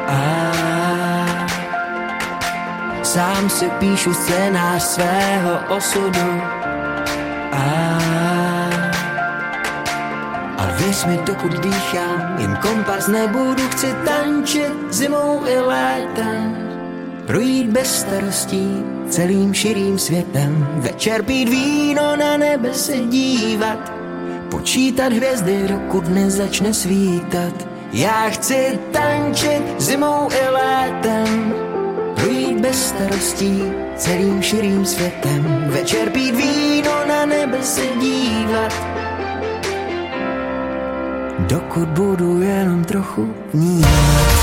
[0.06, 0.20] A
[3.02, 6.40] sám si píšu scénář svého osudu.
[7.52, 7.64] A,
[10.59, 16.56] a věř mi, dokud dýchám, jen kompas nebudu, chci tančit zimou i létem.
[17.26, 23.95] Projít bez starostí celým širým světem, večer pít víno na nebe se dívat,
[24.57, 27.69] počítat hvězdy, dokud nezačne svítat.
[27.93, 31.55] Já chci tančit zimou i létem,
[32.15, 33.62] projít bez starostí
[33.97, 38.73] celým širým světem, večer pít víno na nebe se dívat.
[41.39, 44.35] Dokud budu jenom trochu vnímat.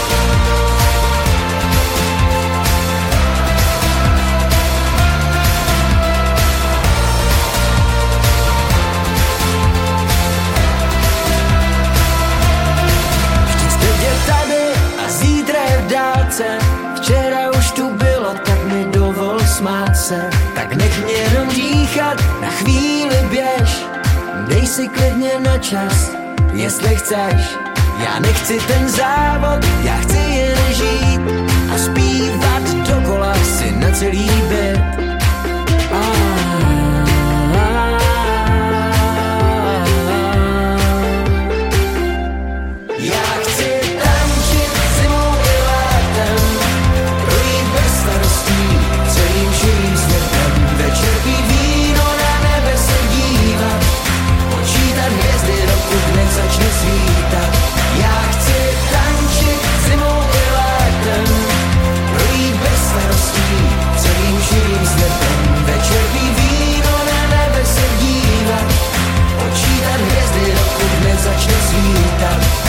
[24.73, 26.15] Si klidně na čas,
[26.53, 27.57] jestli chceš.
[28.03, 31.21] Já nechci ten závod, já chci jen žít
[31.73, 35.02] a zpívat dokola si na celý byt.
[71.23, 72.62] Dokud nezačne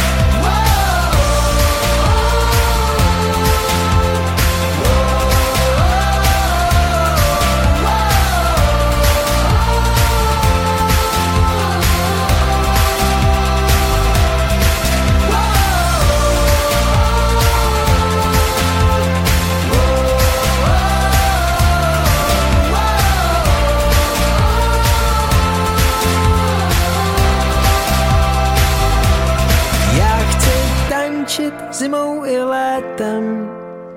[31.74, 33.50] zimou i létem,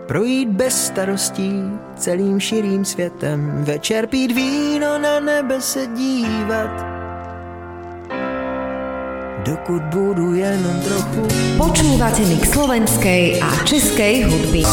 [0.08, 1.64] projít bez starostí
[1.96, 6.86] celým širým světem, večer pít víno na nebe se dívat.
[9.46, 11.28] Dokud budu jenom trochu
[11.58, 14.64] Počúvate mix slovenskej a českej hudby.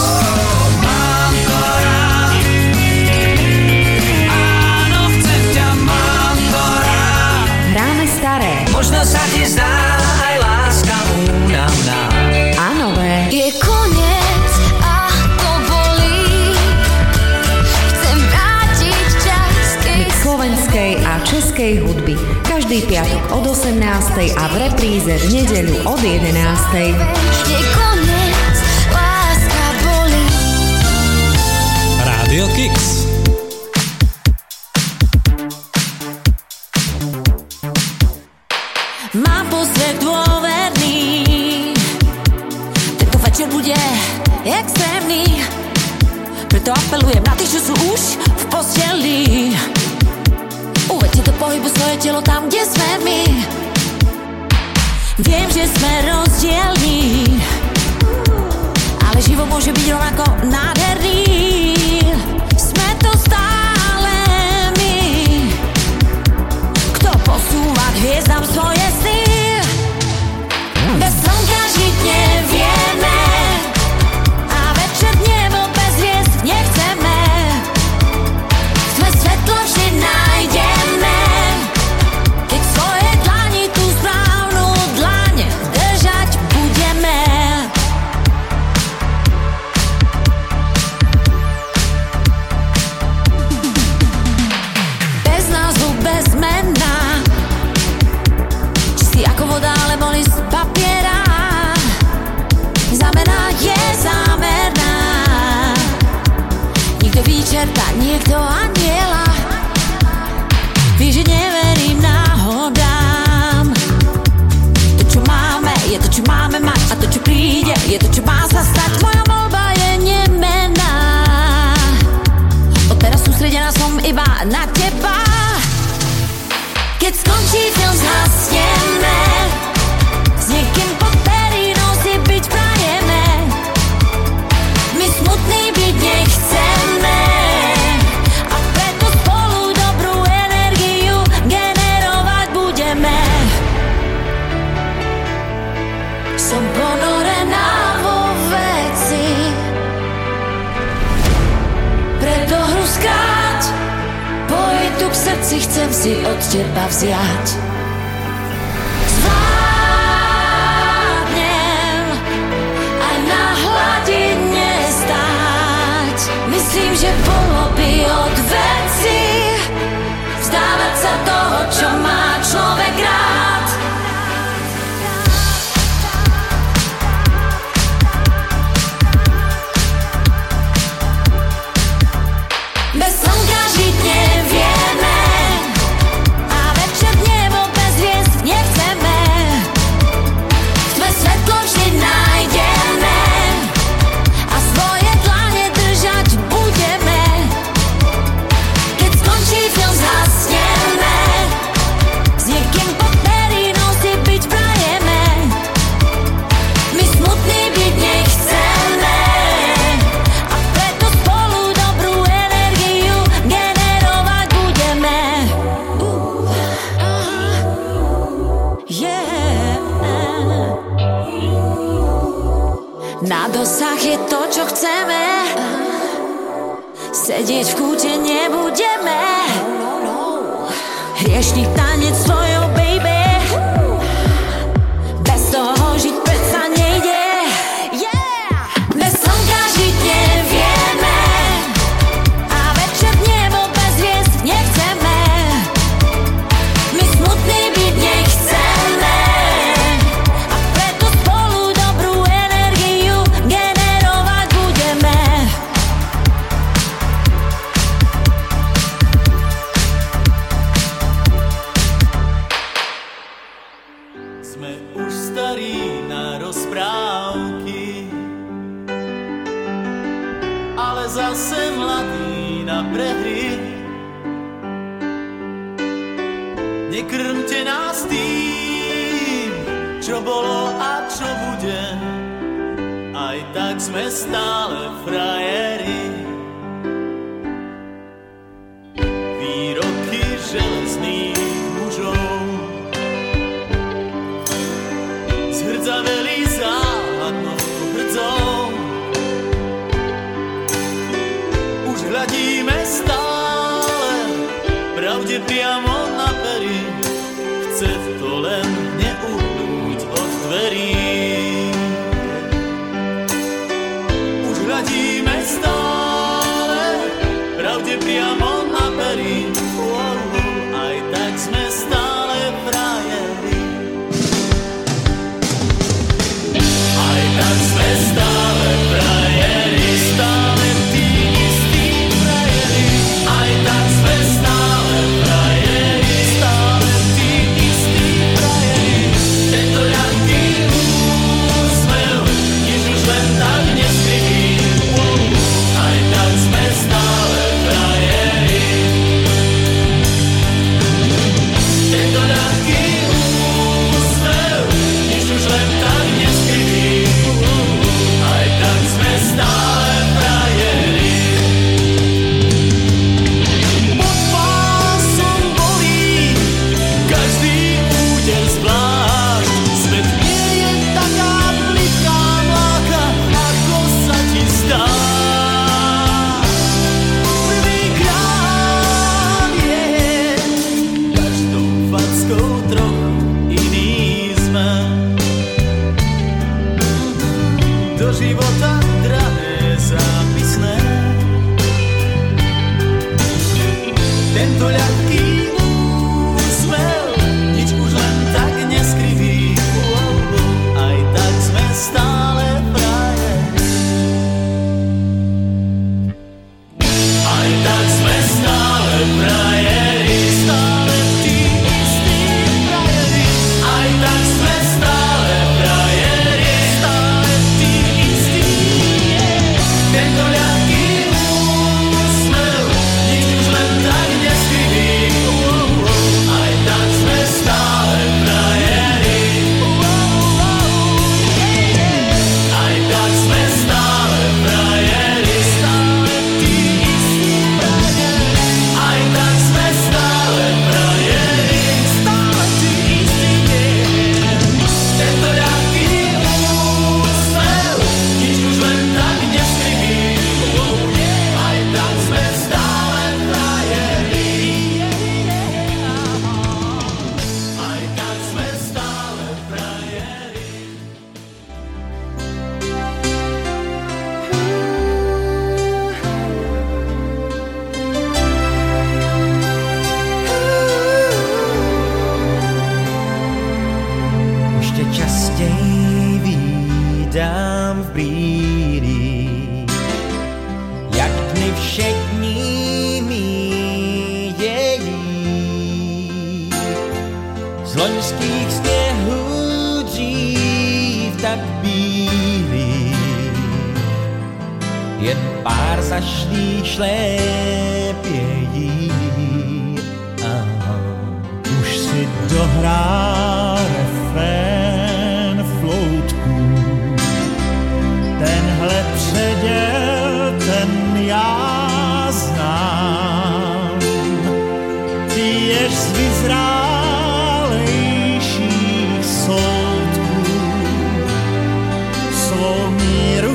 [21.55, 22.19] A českej hudby.
[22.43, 23.79] Každý piatok od 18.
[24.35, 27.94] a v repríze v nedeľu od 11.
[55.65, 57.25] že sme rozdielní.
[59.01, 60.94] Ale život môže byť rovnako nádherný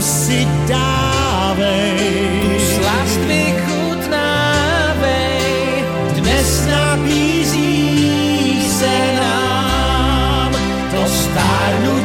[0.01, 1.99] si dávej.
[2.59, 4.23] Slast vychutnávej,
[6.15, 7.91] dnes nabízí
[8.63, 10.51] se nám
[10.91, 11.98] to stárnutí.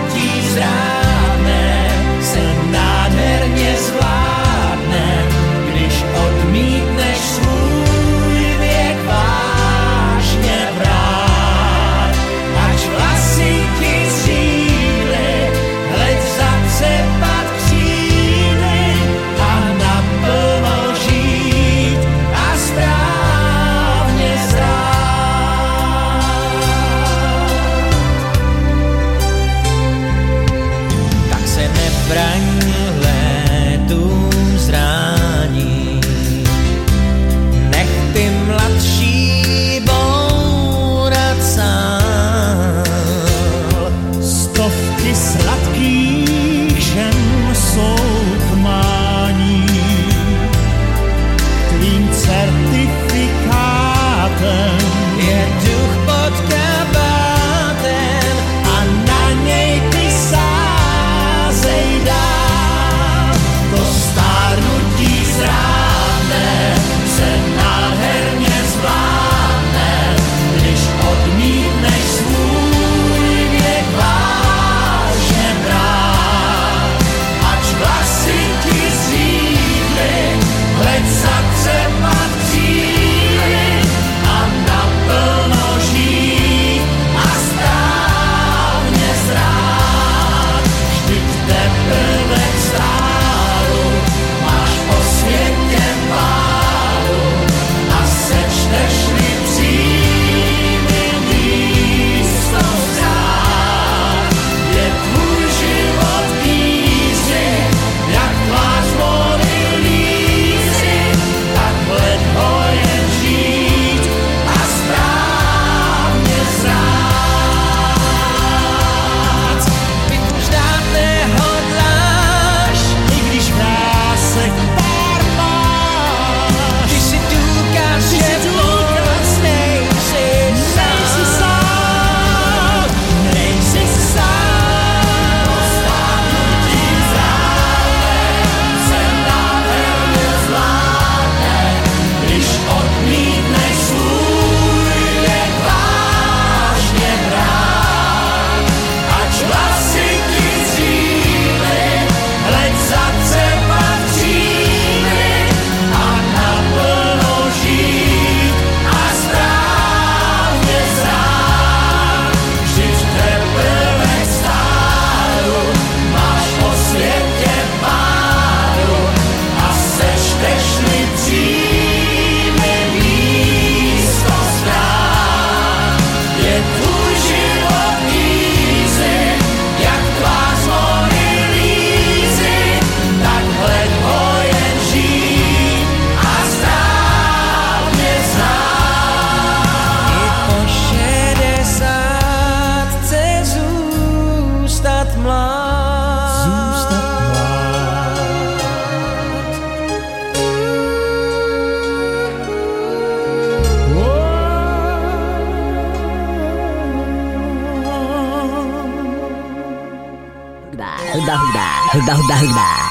[212.27, 212.84] Magdalena.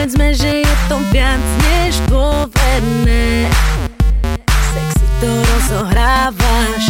[0.00, 3.52] povedzme, že je to viac než dôverné.
[4.72, 6.89] Sexy to rozohrávaš.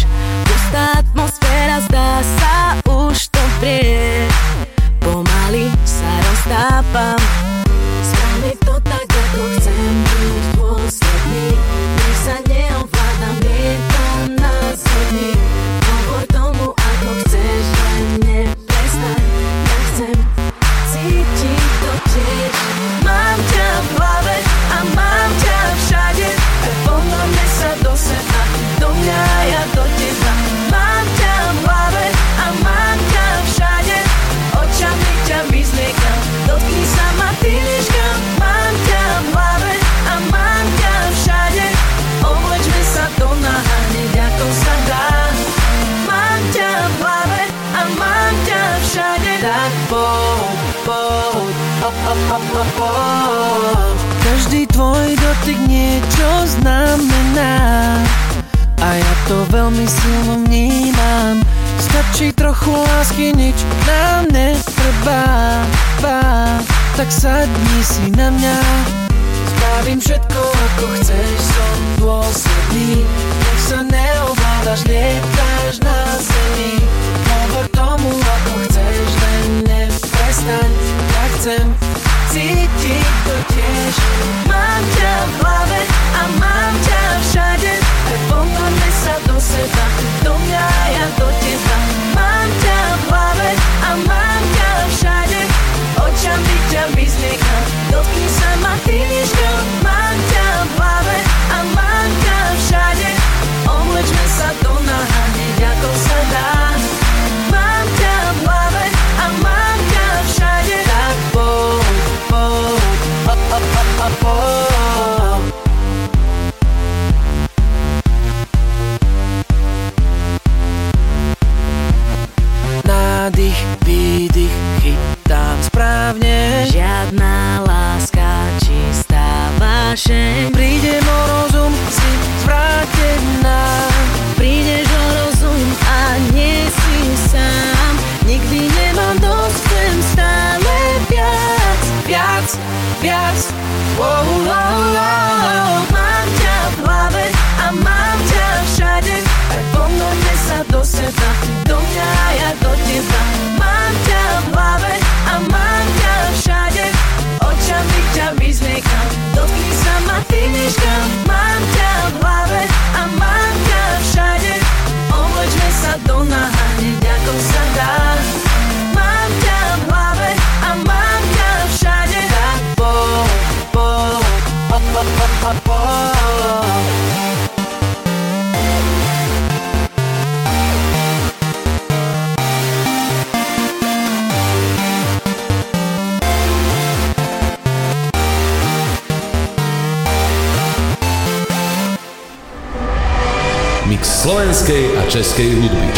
[193.90, 195.90] mix slovenskej a českej hudby.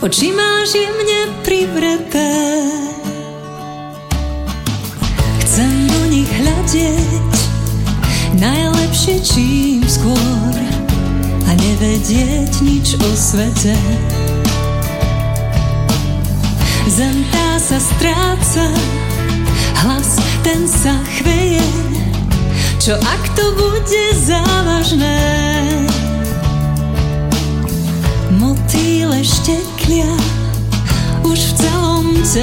[0.00, 0.29] Oči máš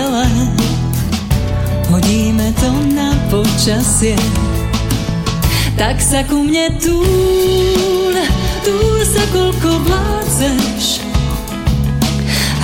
[0.07, 0.27] tele.
[1.91, 4.15] Hodíme to na počasie.
[5.75, 8.15] Tak sa ku mne túl,
[8.63, 11.03] túl sa koľko vládzeš.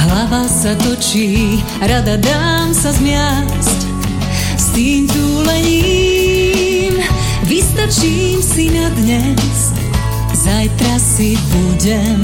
[0.04, 3.80] Hlava sa točí, rada dám sa zmiasť
[4.58, 6.96] s tým túlením.
[7.46, 9.76] Vystačím si na dnes,
[10.34, 12.20] zajtra si budem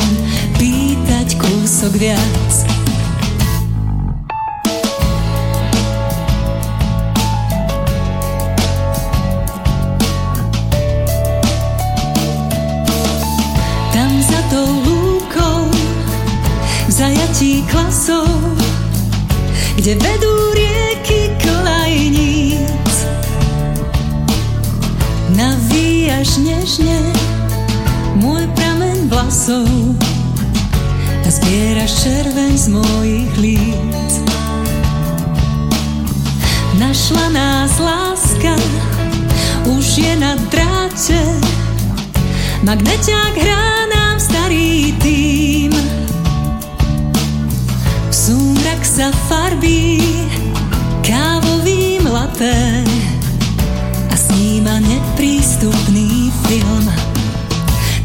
[0.57, 2.68] pýtať kúsok viac.
[17.39, 18.27] V zajatí klasov,
[19.79, 22.91] kde vedú rieky kolajníc.
[25.39, 26.99] Navíjaš nežne
[28.19, 29.71] môj pramen vlasov
[31.23, 34.11] a zbieraš červeň z mojich líc.
[36.75, 38.51] Našla nás láska,
[39.63, 41.23] už je na dráte,
[42.67, 45.71] magneťák hrá nám starý tým.
[48.69, 49.97] V súmrak sa farbí
[51.01, 52.85] kávovým laté
[54.05, 56.85] a sníma neprístupný film.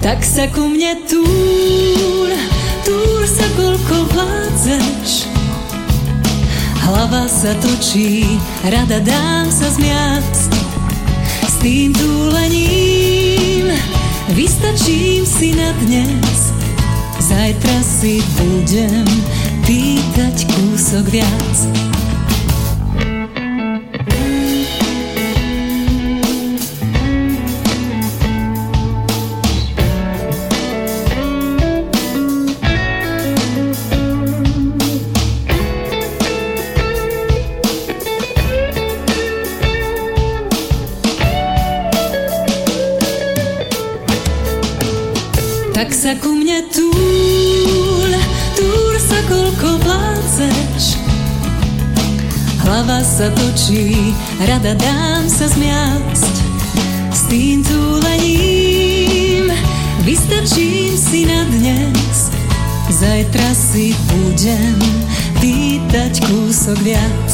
[0.01, 2.33] Tak sa ku mne túl,
[2.81, 5.29] túl sa koľko vládzeš.
[6.81, 8.25] Hlava sa točí,
[8.65, 10.49] rada dám sa zmiasť
[11.45, 13.69] s tým túlením.
[14.33, 16.57] Vystačím si na dnes,
[17.21, 19.05] zajtra si budem
[19.65, 21.94] pýtať kúsok viac.
[53.15, 54.11] Sa točí,
[54.43, 56.35] rada dám sa zmiasť
[57.15, 59.55] s tým túlením.
[60.03, 62.35] Vystačím si na dnes,
[62.91, 64.83] zajtra si budem
[65.39, 67.31] pýtať kúsok viac.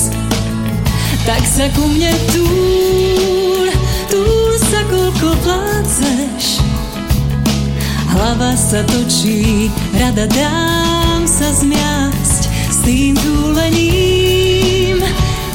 [1.24, 3.72] Tak sa ku mne túl,
[4.12, 6.60] túl sa koľko vládzeš.
[8.12, 14.20] Hlava sa točí, rada dám sa zmiasť s tým túlením.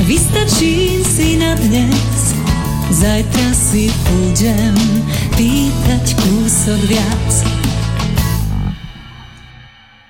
[0.03, 2.35] Vystačím si na dnes,
[2.91, 4.76] zajtra si budem
[5.39, 7.31] pýtať kúsok viac.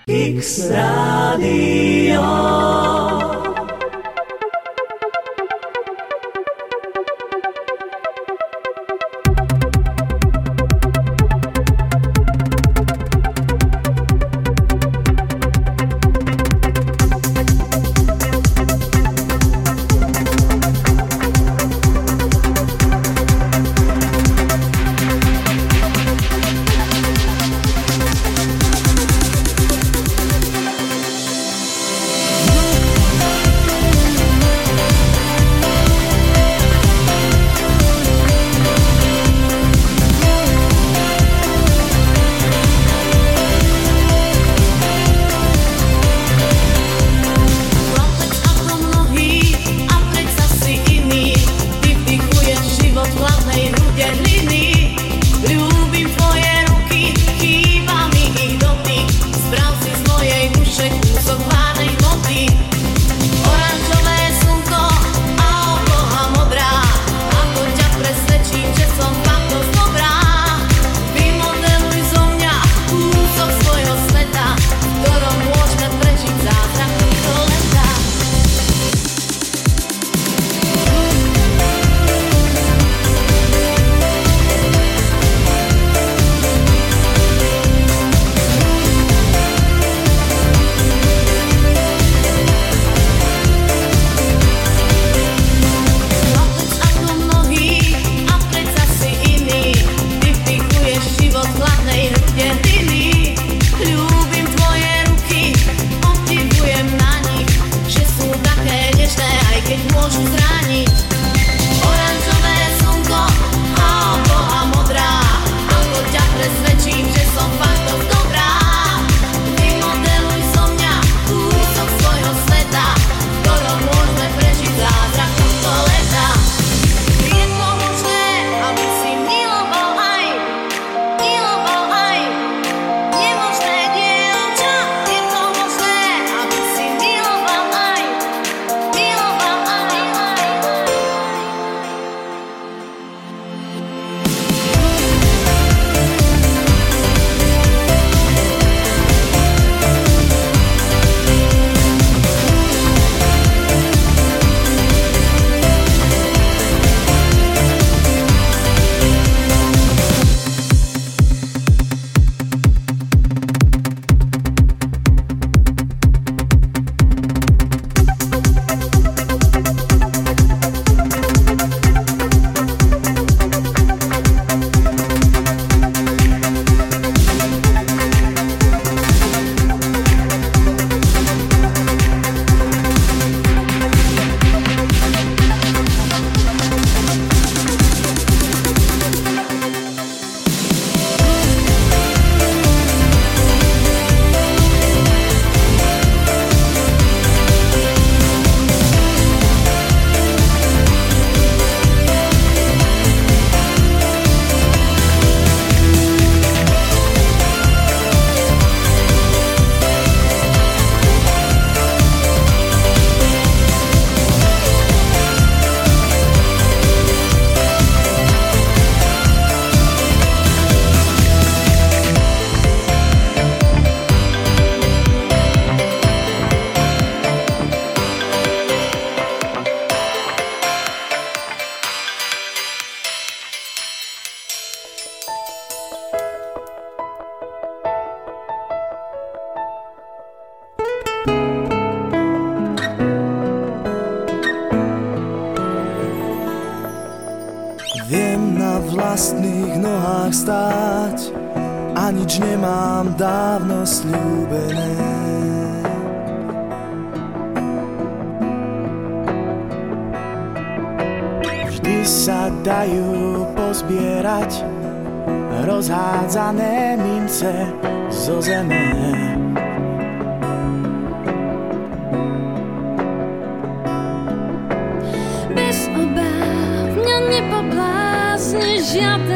[0.10, 2.26] X Radio.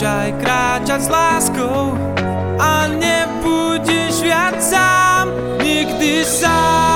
[0.00, 1.92] Skúšaj kráčať s láskou
[2.56, 5.28] a nebudeš viac sám,
[5.60, 6.89] nikdy sám.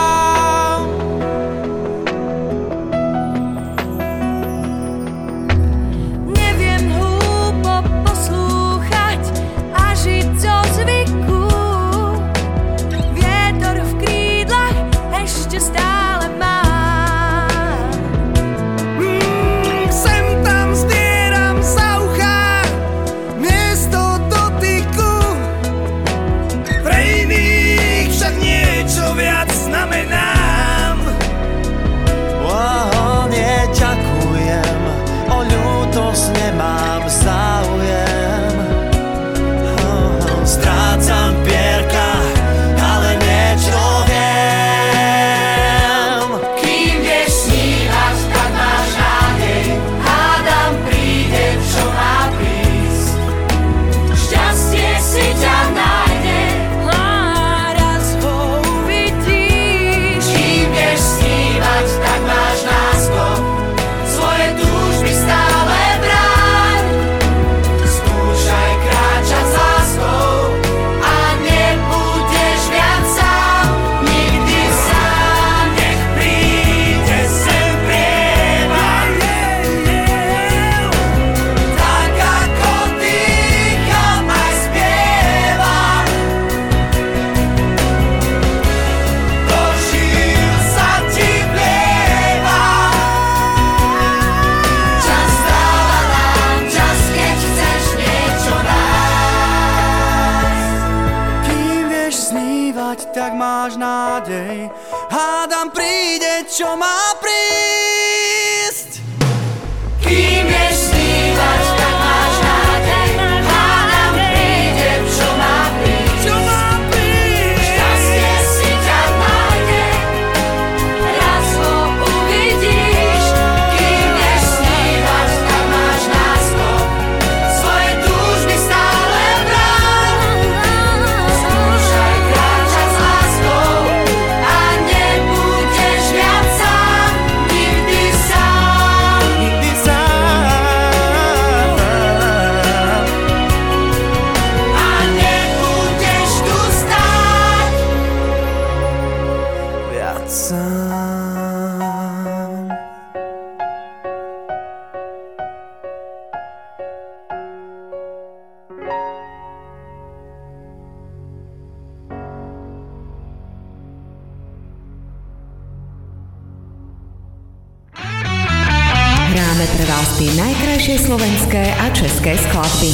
[170.84, 172.92] najlepšie slovenské a české skladby.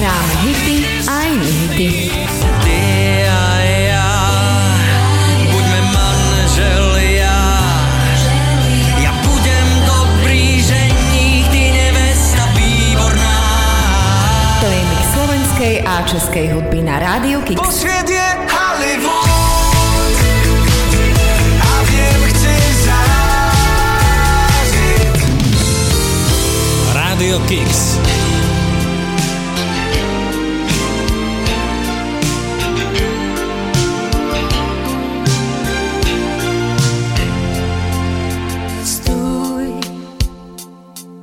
[0.00, 1.28] Hráme hity aj
[1.84, 3.28] iné
[3.92, 4.16] a
[5.52, 7.36] buďme manželia.
[9.04, 13.40] Ja budem dobrý ženík, ty nevesta výborná.
[14.64, 17.60] To je mix slovenskej a českej hudby na rádiu Kix.
[17.60, 19.33] Posviet je Hollywood.
[27.14, 27.98] Radio Kicks.
[38.84, 39.80] Stój,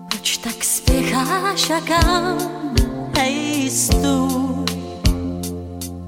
[0.09, 2.37] proč tak spěcháš a kam?
[3.17, 4.65] Hej, stůj,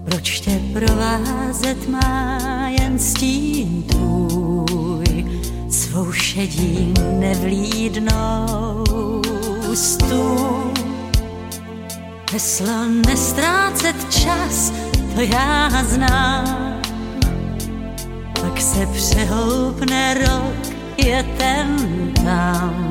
[0.05, 2.39] proč tě provázet má
[2.79, 5.25] jen stín tvůj?
[5.69, 8.83] svou šedí nevlídnou
[9.75, 10.73] stůl.
[12.31, 14.73] Heslo nestrácet čas,
[15.15, 16.81] to já znám.
[18.41, 21.77] Pak se přehoupne rok, je ten
[22.23, 22.89] tam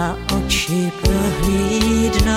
[0.00, 2.28] a oči prohlídnou.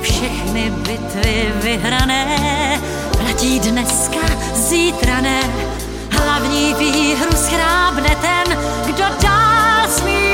[0.00, 2.80] Všechny bitvy vyhrané
[3.10, 4.20] platí dneska,
[4.54, 5.40] zítra ne.
[6.10, 10.28] Hlavní výhru schrábne ten, kdo dál smí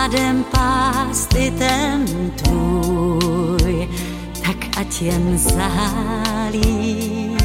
[0.00, 1.28] se stádem pást
[1.58, 3.88] ten tvůj,
[4.44, 7.36] tak ať jen zahálí.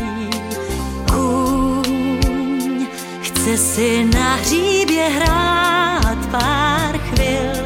[1.11, 2.88] Kůň
[3.22, 7.65] chce si na hříbě hrát pár chvil,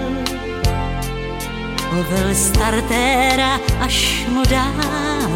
[2.00, 4.72] Ovel startéra, až mu dá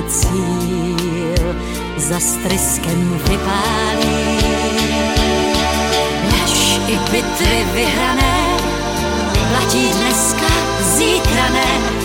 [0.07, 1.55] cíl,
[1.97, 4.37] za stryskem vypálí.
[6.31, 8.42] Než i bitvy vyhrané,
[11.43, 12.02] zítra ne, hlavní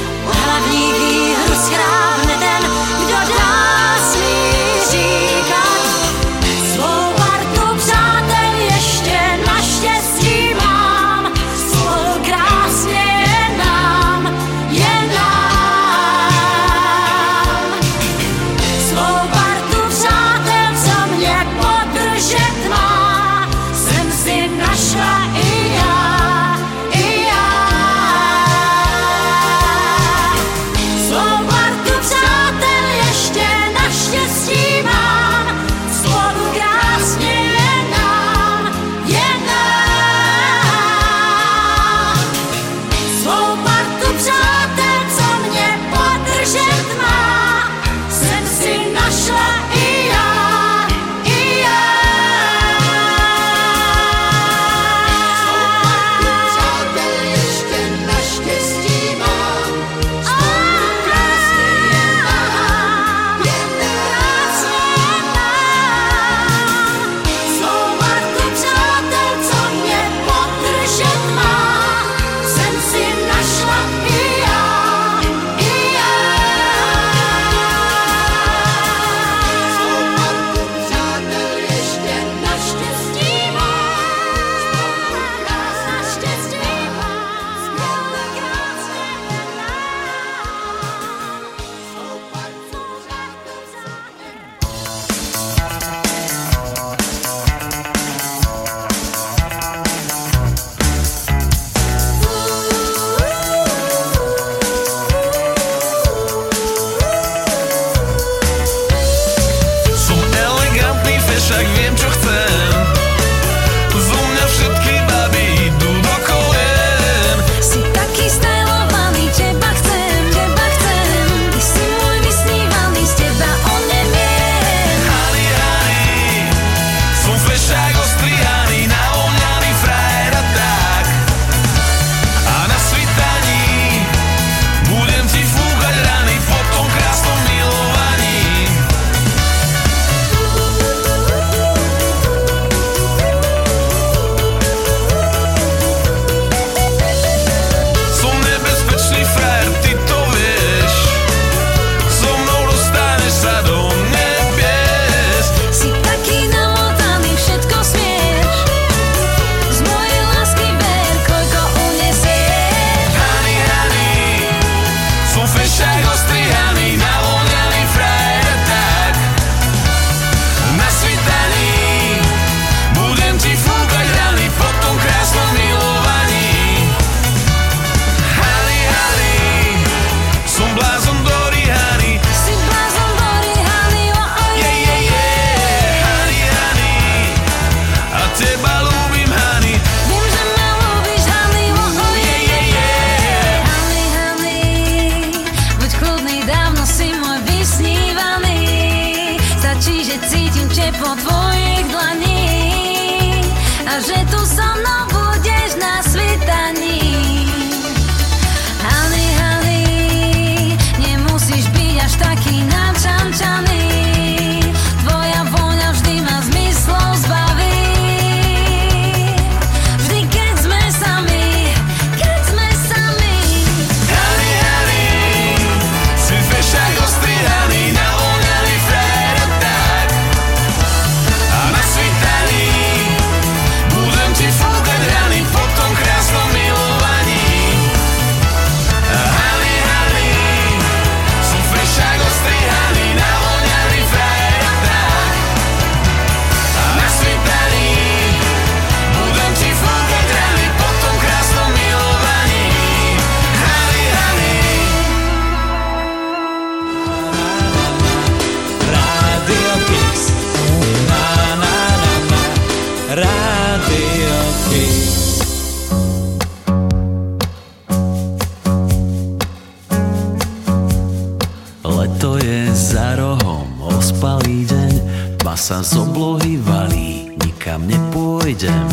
[277.98, 278.86] nepôjdem.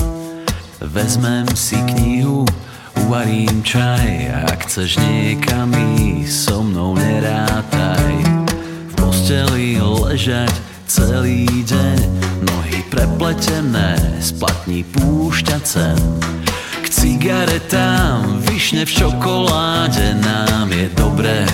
[0.81, 2.45] Vezmem si knihu,
[3.05, 8.13] uvarím čaj a ak chceš niekam ísť, so mnou nerátaj.
[8.89, 10.51] V posteli ležať
[10.89, 11.99] celý deň,
[12.49, 15.57] nohy prepletené, splatní púšťa.
[16.81, 21.45] K cigaretám, višne v čokoláde, nám je dobre,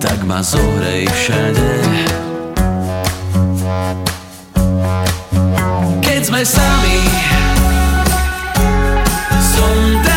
[0.00, 2.33] tak ma zohrej všade.
[6.34, 6.98] my Sammy.
[9.40, 10.13] Someday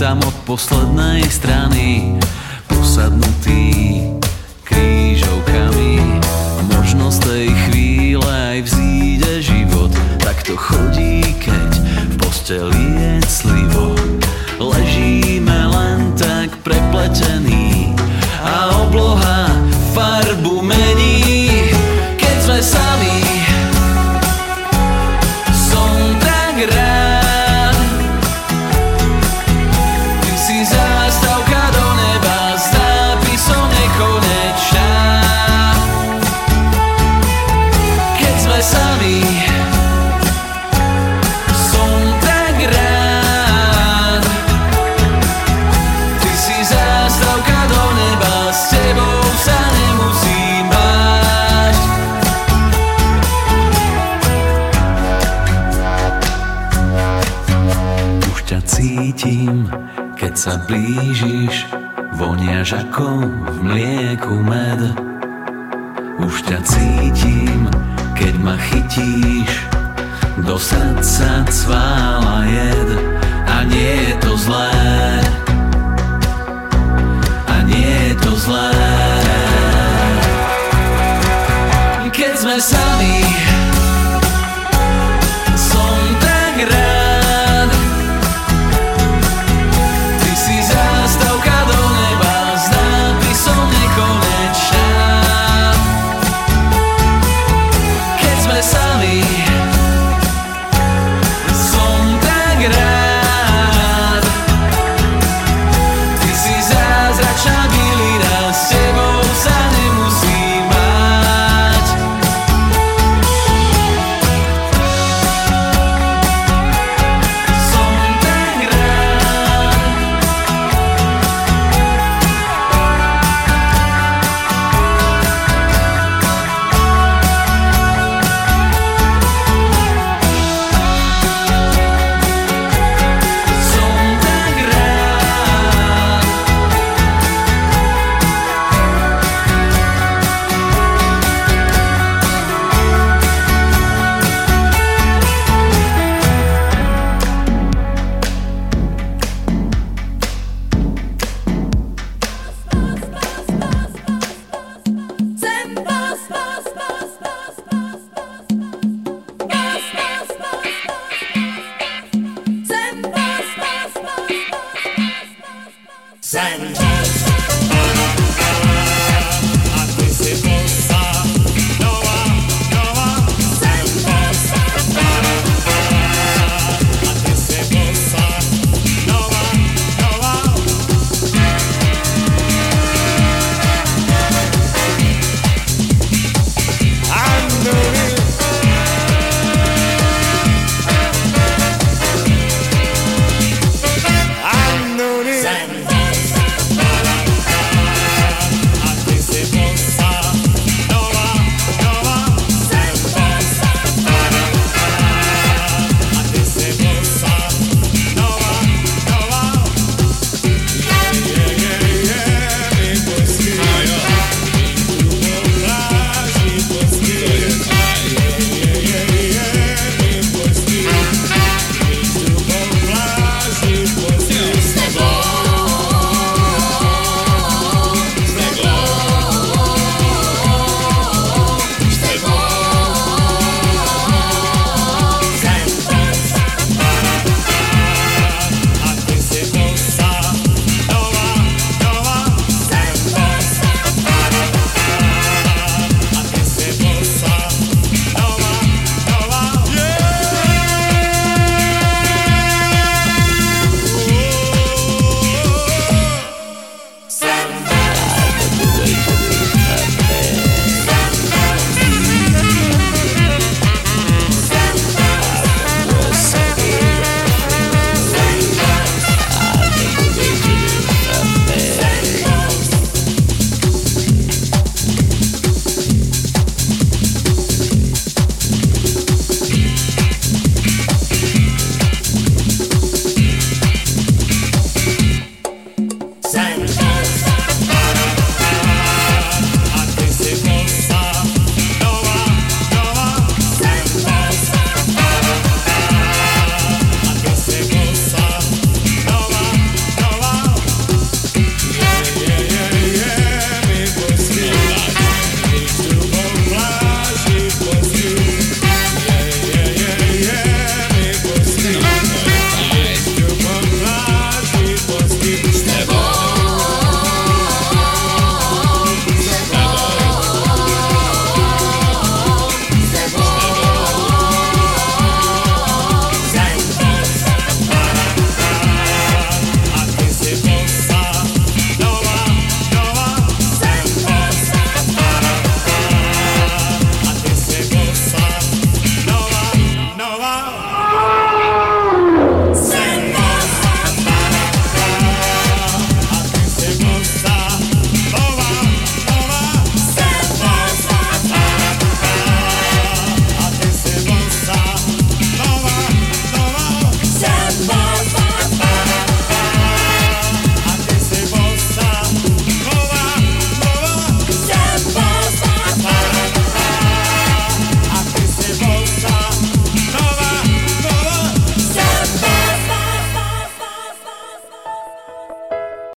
[0.00, 2.16] tam od poslednej strany
[2.72, 4.00] posadnutý
[4.64, 6.16] krížovkami.
[6.72, 9.92] Možno z tej chvíle aj vzíde život,
[10.24, 13.92] tak to chodí, keď v posteli je slivo.
[14.56, 17.59] Ležíme len tak prepletení
[60.70, 61.66] blížiš,
[62.14, 65.09] voniaš ako v mlieku med.